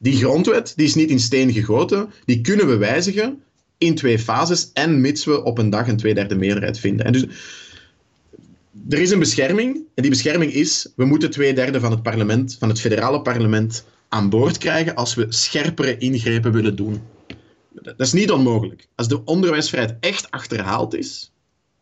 [0.01, 3.41] Die grondwet die is niet in steen gegoten, die kunnen we wijzigen
[3.77, 7.05] in twee fases en mits we op een dag een tweederde meerderheid vinden.
[7.05, 7.25] En dus
[8.89, 12.55] er is een bescherming en die bescherming is, we moeten twee derde van het parlement,
[12.59, 17.01] van het federale parlement, aan boord krijgen als we scherpere ingrepen willen doen
[17.73, 18.87] dat is niet onmogelijk.
[18.95, 21.31] Als de onderwijsvrijheid echt achterhaald is,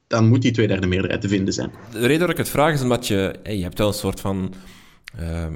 [0.07, 1.71] dan moet die tweederde meerderheid te vinden zijn.
[1.91, 4.53] De reden dat ik het vraag is omdat je, je hebt wel een soort van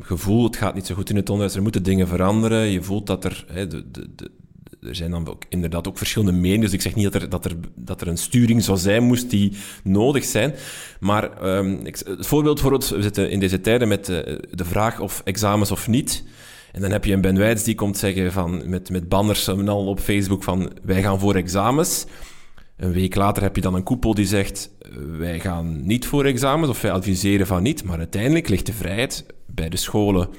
[0.02, 2.72] gevoel, het gaat niet zo goed in het onderwijs, er moeten dingen veranderen.
[2.72, 4.32] Je voelt dat er, de, de, de,
[4.88, 7.46] er zijn dan ook, inderdaad ook verschillende meningen, dus ik zeg niet dat er, dat
[7.46, 10.54] er, dat er een sturing zou zijn, moest die nodig zijn.
[11.00, 14.18] Maar um, ik, het voorbeeld voor we zitten in deze tijden met uh,
[14.52, 16.24] de vraag of examens of niet.
[16.72, 19.88] En dan heb je een Ben die komt zeggen van, met, met banners en al
[19.88, 22.06] op Facebook van wij gaan voor examens.
[22.78, 24.70] Een week later heb je dan een koepel die zegt
[25.18, 27.84] wij gaan niet voor examens of wij adviseren van niet.
[27.84, 29.26] Maar uiteindelijk ligt de vrijheid
[29.56, 30.30] bij de scholen.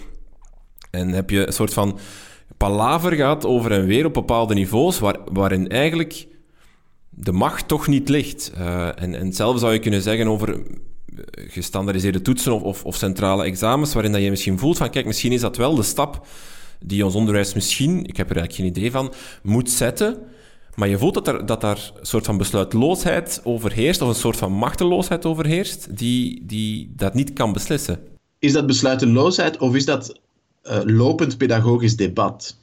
[0.91, 1.99] En heb je een soort van
[2.57, 6.27] palaver gehad over en weer op bepaalde niveaus waar, waarin eigenlijk
[7.11, 8.53] de macht toch niet ligt.
[8.59, 10.63] Uh, en, en hetzelfde zou je kunnen zeggen over
[11.35, 15.33] gestandardiseerde toetsen of, of, of, centrale examens, waarin dat je misschien voelt van, kijk, misschien
[15.33, 16.27] is dat wel de stap
[16.81, 19.13] die ons onderwijs misschien, ik heb er eigenlijk geen idee van,
[19.43, 20.19] moet zetten.
[20.75, 24.37] Maar je voelt dat, er, dat daar een soort van besluitloosheid overheerst, of een soort
[24.37, 28.14] van machteloosheid overheerst, die, die dat niet kan beslissen.
[28.45, 30.21] Is dat besluiteloosheid of is dat
[30.65, 32.57] uh, lopend pedagogisch debat?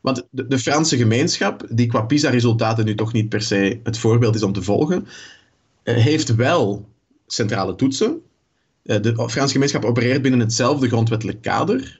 [0.00, 4.34] Want de, de, Franse gemeenschap, die qua PISA-resultaten nu toch niet per se het voorbeeld
[4.34, 5.06] is om te volgen,
[5.84, 6.88] uh, heeft wel
[7.26, 8.20] centrale toetsen.
[8.82, 11.96] Eh, de Franse gemeenschap opereert binnen hetzelfde grondwettelijk kader.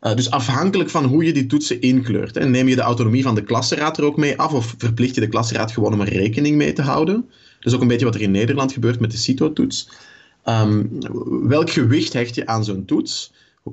[0.00, 2.34] Dus afhankelijk van hoe je die toetsen inkleurt.
[2.34, 5.20] Hè, neem je de autonomie van de klassenraad er ook mee af of verplicht je
[5.20, 7.14] de klassenraad gewoon om er rekening mee te houden?
[7.58, 9.88] Dat is ook een beetje wat er in Nederland gebeurt met de CITO-toets.
[10.44, 10.98] Um,
[11.48, 13.32] welk gewicht hecht je aan zo'n toets?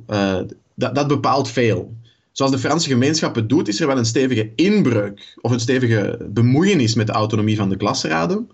[0.10, 0.40] Uh,
[0.76, 1.96] dat, dat bepaalt veel.
[2.32, 6.28] Zoals de Franse gemeenschap het doet, is er wel een stevige inbreuk of een stevige
[6.30, 8.50] bemoeienis met de autonomie van de klasraden.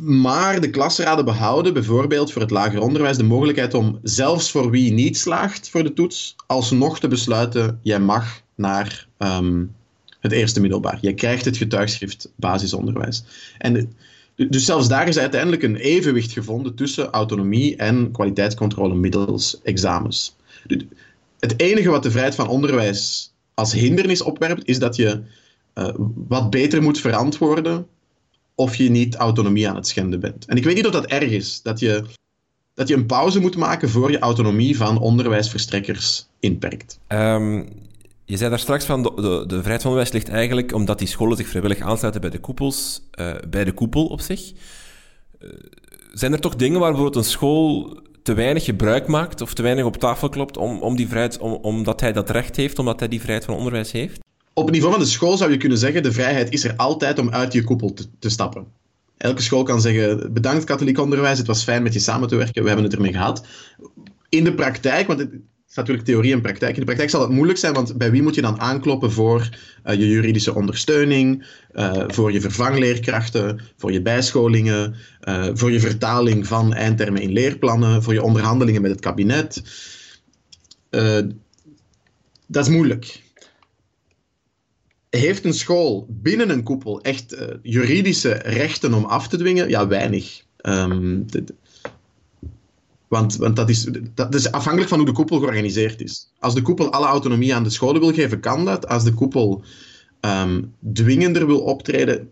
[0.00, 4.92] Maar de klasraden behouden bijvoorbeeld voor het lager onderwijs de mogelijkheid om zelfs voor wie
[4.92, 9.74] niet slaagt voor de toets, alsnog te besluiten: jij mag naar um,
[10.20, 10.98] het eerste middelbaar.
[11.00, 13.24] Je krijgt het getuigschrift basisonderwijs.
[13.58, 13.92] En
[14.34, 20.36] dus zelfs daar is uiteindelijk een evenwicht gevonden tussen autonomie en kwaliteitscontrole middels examens.
[21.38, 25.22] Het enige wat de vrijheid van onderwijs als hindernis opwerpt, is dat je
[25.74, 25.88] uh,
[26.28, 27.86] wat beter moet verantwoorden
[28.54, 30.46] of je niet autonomie aan het schenden bent.
[30.46, 32.04] En ik weet niet of dat erg is, dat je,
[32.74, 36.98] dat je een pauze moet maken voor je autonomie van onderwijsverstrekkers inperkt.
[37.08, 37.68] Um,
[38.24, 41.08] je zei daar straks van, de, de, de, vrijheid van onderwijs ligt eigenlijk omdat die
[41.08, 44.52] scholen zich vrijwillig aansluiten bij de koepels, uh, bij de koepel op zich.
[45.40, 45.50] Uh,
[46.12, 49.96] zijn er toch dingen waar een school te weinig gebruik maakt of te weinig op
[49.96, 53.20] tafel klopt om, om die vrijheid, om, omdat hij dat recht heeft, omdat hij die
[53.20, 54.20] vrijheid van onderwijs heeft?
[54.54, 57.18] Op het niveau van de school zou je kunnen zeggen, de vrijheid is er altijd
[57.18, 58.66] om uit je koepel te, te stappen.
[59.16, 62.62] Elke school kan zeggen, bedankt katholiek onderwijs, het was fijn met je samen te werken,
[62.62, 63.46] we hebben het ermee gehad.
[64.28, 65.26] In de praktijk, want
[65.72, 68.22] is natuurlijk theorie en praktijk, in de praktijk zal het moeilijk zijn, want bij wie
[68.22, 69.48] moet je dan aankloppen voor
[69.86, 74.94] uh, je juridische ondersteuning, uh, voor je vervangleerkrachten, voor je bijscholingen,
[75.24, 79.62] uh, voor je vertaling van eindtermen in leerplannen, voor je onderhandelingen met het kabinet.
[82.46, 83.20] dat is moeilijk
[85.10, 89.68] heeft een school binnen een koepel echt juridische rechten om af te dwingen?
[89.68, 90.42] Ja, weinig.
[90.56, 91.44] De,
[93.12, 96.32] want, want dat, is, dat is afhankelijk van hoe de koepel georganiseerd is.
[96.38, 98.88] Als de koepel alle autonomie aan de scholen wil geven, kan dat.
[98.88, 99.62] Als de koepel
[100.20, 102.30] um, dwingender wil optreden,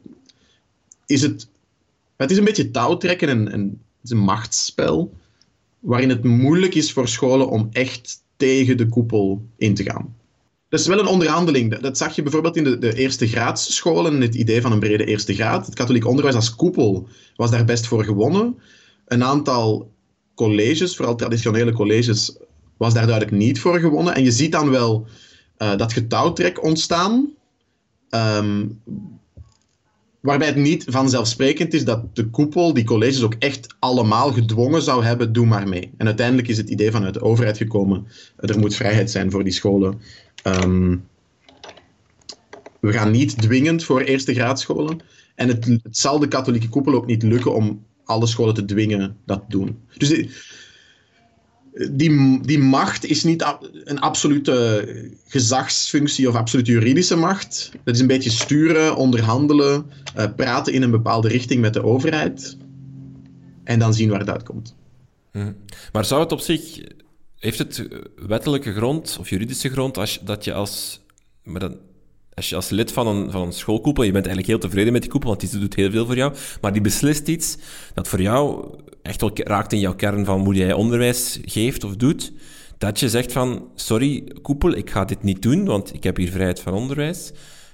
[1.07, 1.49] is het...
[2.17, 5.13] Het is een beetje touwtrekken en, en is een machtsspel
[5.79, 10.17] waarin het moeilijk is voor scholen om echt tegen de koepel in te gaan.
[10.69, 11.79] Dat is wel een onderhandeling.
[11.79, 15.35] Dat zag je bijvoorbeeld in de, de eerste graadsscholen, het idee van een brede eerste
[15.35, 15.67] graad.
[15.67, 18.59] Het katholiek onderwijs als koepel was daar best voor gewonnen.
[19.07, 19.91] Een aantal
[20.41, 22.37] colleges, vooral traditionele colleges,
[22.77, 24.15] was daar duidelijk niet voor gewonnen.
[24.15, 25.07] En je ziet dan wel
[25.59, 27.29] uh, dat getouwtrek ontstaan,
[28.11, 28.81] um,
[30.21, 35.05] waarbij het niet vanzelfsprekend is dat de koepel die colleges ook echt allemaal gedwongen zou
[35.05, 35.91] hebben, doe maar mee.
[35.97, 38.07] En uiteindelijk is het idee vanuit de overheid gekomen,
[38.37, 40.01] er moet vrijheid zijn voor die scholen
[40.45, 41.09] Um,
[42.81, 45.01] we gaan niet dwingend voor eerste graadscholen.
[45.35, 49.17] En het, het, zal de katholieke koepel ook niet lukken om alle scholen te dwingen
[49.27, 49.79] dat doen.
[49.97, 50.29] Dus
[51.91, 54.87] die, die, macht is niet een absolute
[55.27, 57.71] gezagsfunctie of absolute juridische macht.
[57.85, 62.57] Dat is een beetje sturen, onderhandelen, uh, praten in een bepaalde richting met de overheid.
[63.65, 64.77] En dan zien waar het uitkomt.
[65.33, 65.53] Hm.
[65.93, 66.81] Maar zou het op zich
[67.39, 67.89] heeft het
[68.27, 71.01] wettelijke grond of juridische grond als, dat je als,
[71.43, 71.77] maar dan,
[72.41, 75.03] als je als lid van een, van een schoolkoepel, je bent eigenlijk heel tevreden met
[75.03, 77.57] die koepel, want die doet heel veel voor jou, maar die beslist iets
[77.95, 78.69] dat voor jou
[79.03, 82.33] echt wel raakt in jouw kern van hoe jij onderwijs geeft of doet,
[82.79, 86.31] dat je zegt van, sorry koepel, ik ga dit niet doen, want ik heb hier
[86.31, 87.33] vrijheid van onderwijs,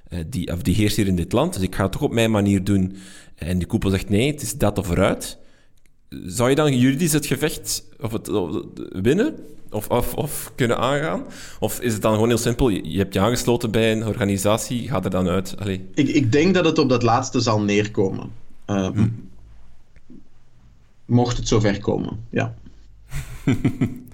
[0.08, 2.12] eh, die, of die heerst hier in dit land, dus ik ga het toch op
[2.12, 2.96] mijn manier doen.
[3.34, 5.38] En die koepel zegt nee, het is dat of eruit.
[6.08, 8.62] Zou je dan juridisch het gevecht of het, of
[8.92, 9.34] winnen?
[9.70, 11.24] of, of, of, kunnen aangaan?
[11.60, 12.68] Of is het dan gewoon heel simpel?
[12.68, 15.54] Je, hebt je aangesloten bij een organisatie, gaat er dan uit?
[15.58, 15.88] Allee.
[15.94, 18.30] Ik, ik denk dat het op dat laatste zal neerkomen.
[18.66, 19.08] Uh, hm.
[21.04, 22.54] Mocht het zover komen, ja.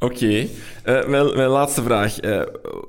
[0.00, 0.48] Oké.
[0.82, 2.22] Eh, mijn, laatste vraag.
[2.22, 2.42] Uh,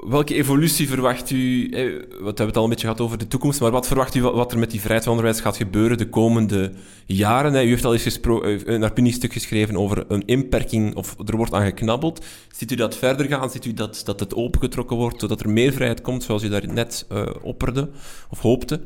[0.07, 1.69] welke evolutie verwacht u?
[1.69, 4.21] Eh, we hebben het al een beetje gehad over de toekomst, maar wat verwacht u
[4.21, 6.71] wat er met die vrijheid van onderwijs gaat gebeuren de komende
[7.05, 7.53] jaren?
[7.53, 8.19] U heeft al eens
[8.65, 12.25] een opiniestuk geschreven over een inperking, of er wordt aan geknabbeld.
[12.51, 13.49] Ziet u dat verder gaan?
[13.49, 16.67] Ziet u dat, dat het opengetrokken wordt, zodat er meer vrijheid komt, zoals u daar
[16.67, 17.89] net uh, opperde
[18.29, 18.81] of hoopte?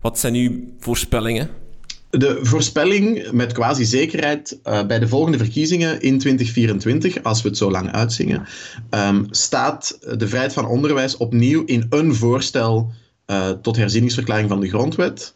[0.00, 1.65] Wat zijn uw voorspellingen?
[2.10, 7.58] De voorspelling met quasi zekerheid uh, bij de volgende verkiezingen in 2024, als we het
[7.58, 8.46] zo lang uitzingen,
[8.90, 12.92] um, staat de vrijheid van onderwijs opnieuw in een voorstel
[13.26, 15.34] uh, tot herzieningsverklaring van de grondwet.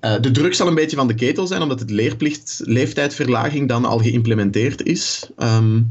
[0.00, 3.98] Uh, de druk zal een beetje van de ketel zijn, omdat het leerplichtleeftijdverlaging dan al
[3.98, 5.30] geïmplementeerd is.
[5.38, 5.86] Um,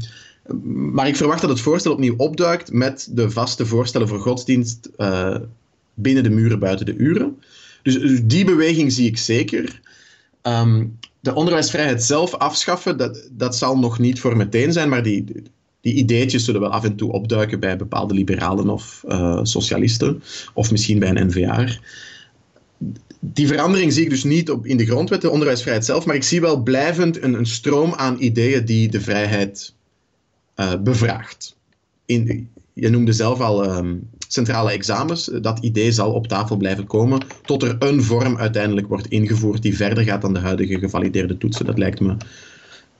[0.92, 4.90] maar ik verwacht dat het voorstel opnieuw opduikt met de vaste voorstellen voor godsdienst
[5.94, 7.36] binnen de muren buiten de uren.
[7.84, 9.80] Dus, dus die beweging zie ik zeker.
[10.42, 15.24] Um, de onderwijsvrijheid zelf afschaffen, dat, dat zal nog niet voor meteen zijn, maar die,
[15.80, 20.22] die ideetjes zullen wel af en toe opduiken bij bepaalde liberalen of uh, socialisten,
[20.54, 21.68] of misschien bij een NVA.
[23.20, 26.22] Die verandering zie ik dus niet op, in de grondwet, de onderwijsvrijheid zelf, maar ik
[26.22, 29.74] zie wel blijvend een, een stroom aan ideeën die de vrijheid
[30.56, 31.56] uh, bevraagt.
[32.06, 35.30] In, je noemde zelf al um, centrale examens.
[35.40, 39.76] Dat idee zal op tafel blijven komen tot er een vorm uiteindelijk wordt ingevoerd die
[39.76, 41.66] verder gaat dan de huidige gevalideerde toetsen.
[41.66, 42.16] Dat lijkt me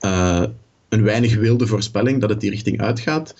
[0.00, 0.44] uh,
[0.88, 3.34] een weinig wilde voorspelling dat het die richting uitgaat.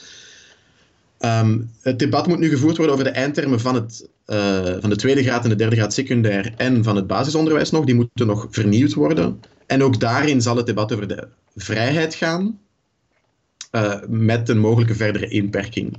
[1.19, 4.97] Um, het debat moet nu gevoerd worden over de eindtermen van, het, uh, van de
[4.97, 7.85] tweede graad en de derde graad secundair en van het basisonderwijs nog.
[7.85, 9.41] Die moeten nog vernieuwd worden.
[9.67, 12.59] En ook daarin zal het debat over de vrijheid gaan,
[14.09, 15.97] met een mogelijke verdere inperking.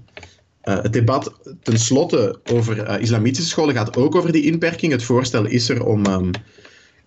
[0.66, 1.34] Uh, het debat
[1.64, 4.92] tenslotte over uh, islamitische scholen gaat ook over die inperking.
[4.92, 6.32] Het voorstel is er om um,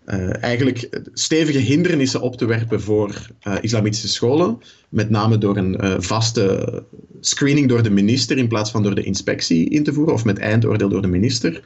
[0.07, 3.27] uh, eigenlijk stevige hindernissen op te werpen voor
[3.61, 4.59] islamitische scholen.
[4.89, 6.83] Met name door een vaste
[7.21, 10.39] screening door de minister in plaats van door de inspectie in te voeren, of met
[10.39, 11.63] eindoordeel door de minister.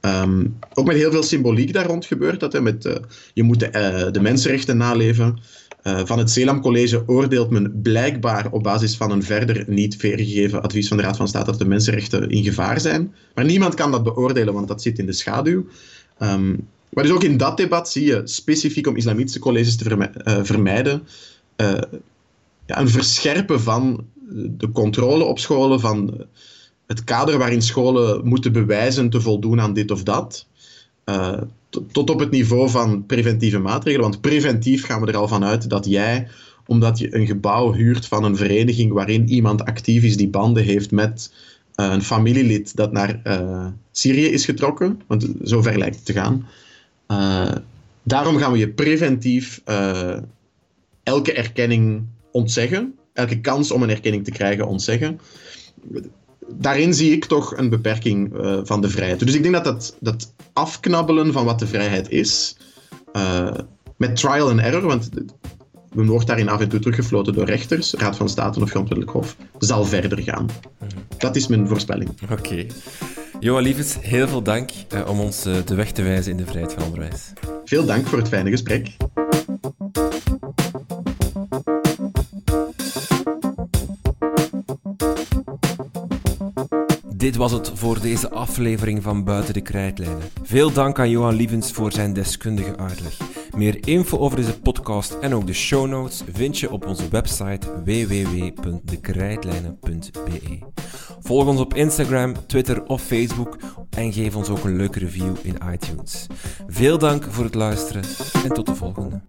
[0.00, 2.52] Um, ook met heel veel symboliek daar rond gebeurt dat.
[2.52, 3.00] Hè, met,
[3.34, 3.60] je moet
[4.12, 5.38] de mensenrechten naleven.
[5.82, 10.88] Van het Selam College oordeelt men blijkbaar op basis van een verder niet veergegeven advies
[10.88, 13.14] van de Raad van State dat de mensenrechten in gevaar zijn.
[13.34, 15.66] Maar niemand kan dat beoordelen, want dat zit in de schaduw.
[16.22, 20.10] Um, maar dus ook in dat debat zie je, specifiek om islamitische colleges te
[20.42, 21.02] vermijden,
[21.56, 21.72] uh,
[22.66, 26.26] ja, een verscherpen van de controle op scholen, van
[26.86, 30.46] het kader waarin scholen moeten bewijzen te voldoen aan dit of dat.
[31.92, 34.08] Tot op het niveau van preventieve maatregelen.
[34.10, 36.28] Want preventief gaan we er al van uit dat jij,
[36.66, 40.90] omdat je een gebouw huurt van een vereniging waarin iemand actief is die banden heeft
[40.90, 41.32] met
[41.76, 46.46] uh, een familielid dat naar uh, Syrië is getrokken, want zover lijkt het te gaan.
[48.02, 49.62] daarom gaan we je preventief
[51.02, 55.20] elke erkenning ontzeggen, elke kans om een erkenning te krijgen ontzeggen.
[56.58, 59.20] Daarin zie ik toch een beperking uh, van de vrijheid.
[59.20, 62.56] Dus ik denk dat dat, dat afknabbelen van wat de vrijheid is,
[63.12, 63.50] uh,
[63.96, 65.08] met trial and error, want
[65.92, 69.36] we wordt daarin af en toe teruggefloten door rechters, Raad van State of Grondwettelijk Hof,
[69.58, 70.46] zal verder gaan.
[71.18, 72.10] Dat is mijn voorspelling.
[72.22, 72.32] Oké.
[72.32, 72.66] Okay.
[73.40, 76.72] Johan Lievens, heel veel dank uh, om ons de weg te wijzen in de vrijheid
[76.72, 77.32] van onderwijs.
[77.64, 78.96] Veel dank voor het fijne gesprek.
[87.22, 90.22] Dit was het voor deze aflevering van Buiten de Krijtlijnen.
[90.42, 93.18] Veel dank aan Johan Lievens voor zijn deskundige uitleg.
[93.56, 97.82] Meer info over deze podcast en ook de show notes vind je op onze website
[97.84, 100.58] www.dekrijtlijnen.be.
[101.20, 103.56] Volg ons op Instagram, Twitter of Facebook
[103.90, 106.26] en geef ons ook een leuke review in iTunes.
[106.66, 108.04] Veel dank voor het luisteren
[108.44, 109.22] en tot de volgende.